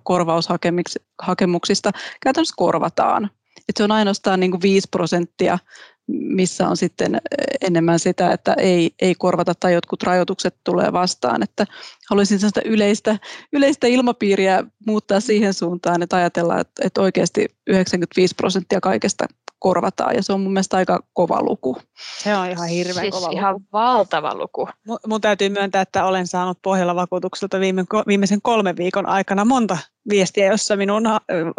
korvaushakemuksista 0.02 1.90
käytännössä 2.22 2.54
korvataan. 2.56 3.30
Että 3.68 3.78
se 3.80 3.84
on 3.84 3.92
ainoastaan 3.92 4.40
niin 4.40 4.50
kuin 4.50 4.62
5 4.62 4.88
prosenttia 4.90 5.58
missä 6.08 6.68
on 6.68 6.76
sitten 6.76 7.20
enemmän 7.60 7.98
sitä, 7.98 8.32
että 8.32 8.54
ei, 8.58 8.90
ei 9.02 9.14
korvata 9.14 9.54
tai 9.54 9.74
jotkut 9.74 10.02
rajoitukset 10.02 10.56
tulee 10.64 10.92
vastaan. 10.92 11.42
Että 11.42 11.66
haluaisin 12.10 12.38
sellaista 12.38 12.60
yleistä, 12.64 13.18
yleistä 13.52 13.86
ilmapiiriä 13.86 14.64
muuttaa 14.86 15.20
siihen 15.20 15.54
suuntaan, 15.54 16.02
että 16.02 16.16
ajatellaan, 16.16 16.60
että, 16.60 16.82
että 16.86 17.00
oikeasti 17.00 17.46
95 17.66 18.34
prosenttia 18.34 18.80
kaikesta 18.80 19.26
korvataan 19.60 20.16
ja 20.16 20.22
se 20.22 20.32
on 20.32 20.40
mun 20.40 20.52
mielestä 20.52 20.76
aika 20.76 21.00
kova 21.12 21.42
luku. 21.42 21.76
Se 22.22 22.36
on 22.36 22.50
ihan 22.50 22.68
hirveän 22.68 23.00
siis 23.00 23.14
kova 23.14 23.30
ihan 23.30 23.54
luku. 23.54 23.66
valtava 23.72 24.34
luku. 24.34 24.68
Mun 25.06 25.20
täytyy 25.20 25.48
myöntää, 25.48 25.82
että 25.82 26.04
olen 26.04 26.26
saanut 26.26 26.58
pohjalla 26.62 26.94
vakuutukselta 26.94 27.60
viime, 27.60 27.84
viimeisen 28.06 28.42
kolmen 28.42 28.76
viikon 28.76 29.06
aikana 29.06 29.44
monta 29.44 29.78
viestiä, 30.08 30.46
jossa 30.46 30.76
minun 30.76 31.02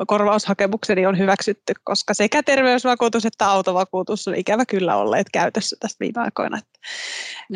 korvaushakemukseni 0.08 1.06
on 1.06 1.17
hyväksytty, 1.17 1.73
koska 1.84 2.13
sekä 2.13 2.43
terveysvakuutus 2.43 3.25
että 3.25 3.47
autovakuutus 3.47 4.27
on 4.27 4.36
ikävä 4.36 4.65
kyllä 4.65 4.95
olleet 4.95 5.27
käytössä 5.34 5.75
tästä 5.80 5.97
viime 5.99 6.21
aikoina. 6.21 6.60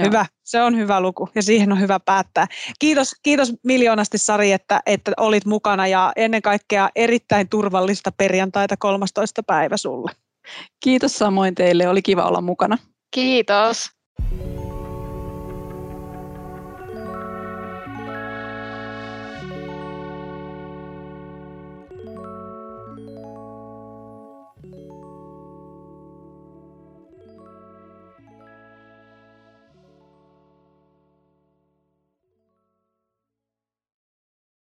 Hyvä, 0.02 0.26
se 0.44 0.62
on 0.62 0.78
hyvä 0.78 1.02
luku 1.02 1.30
ja 1.36 1.44
siihen 1.44 1.72
on 1.72 1.80
hyvä 1.80 2.00
päättää. 2.00 2.48
Kiitos, 2.80 3.16
kiitos 3.24 3.54
miljoonasti 3.64 4.18
Sari, 4.18 4.52
että, 4.52 4.82
että 4.86 5.12
olit 5.18 5.46
mukana 5.46 5.88
ja 5.88 6.12
ennen 6.16 6.42
kaikkea 6.42 6.90
erittäin 6.96 7.50
turvallista 7.50 8.12
perjantaita 8.18 8.78
13. 8.78 9.44
päivä 9.44 9.78
sulle. 9.78 10.12
Kiitos 10.84 11.18
samoin 11.18 11.56
teille, 11.56 11.88
oli 11.88 12.02
kiva 12.02 12.24
olla 12.24 12.42
mukana. 12.42 12.78
Kiitos. 13.12 13.90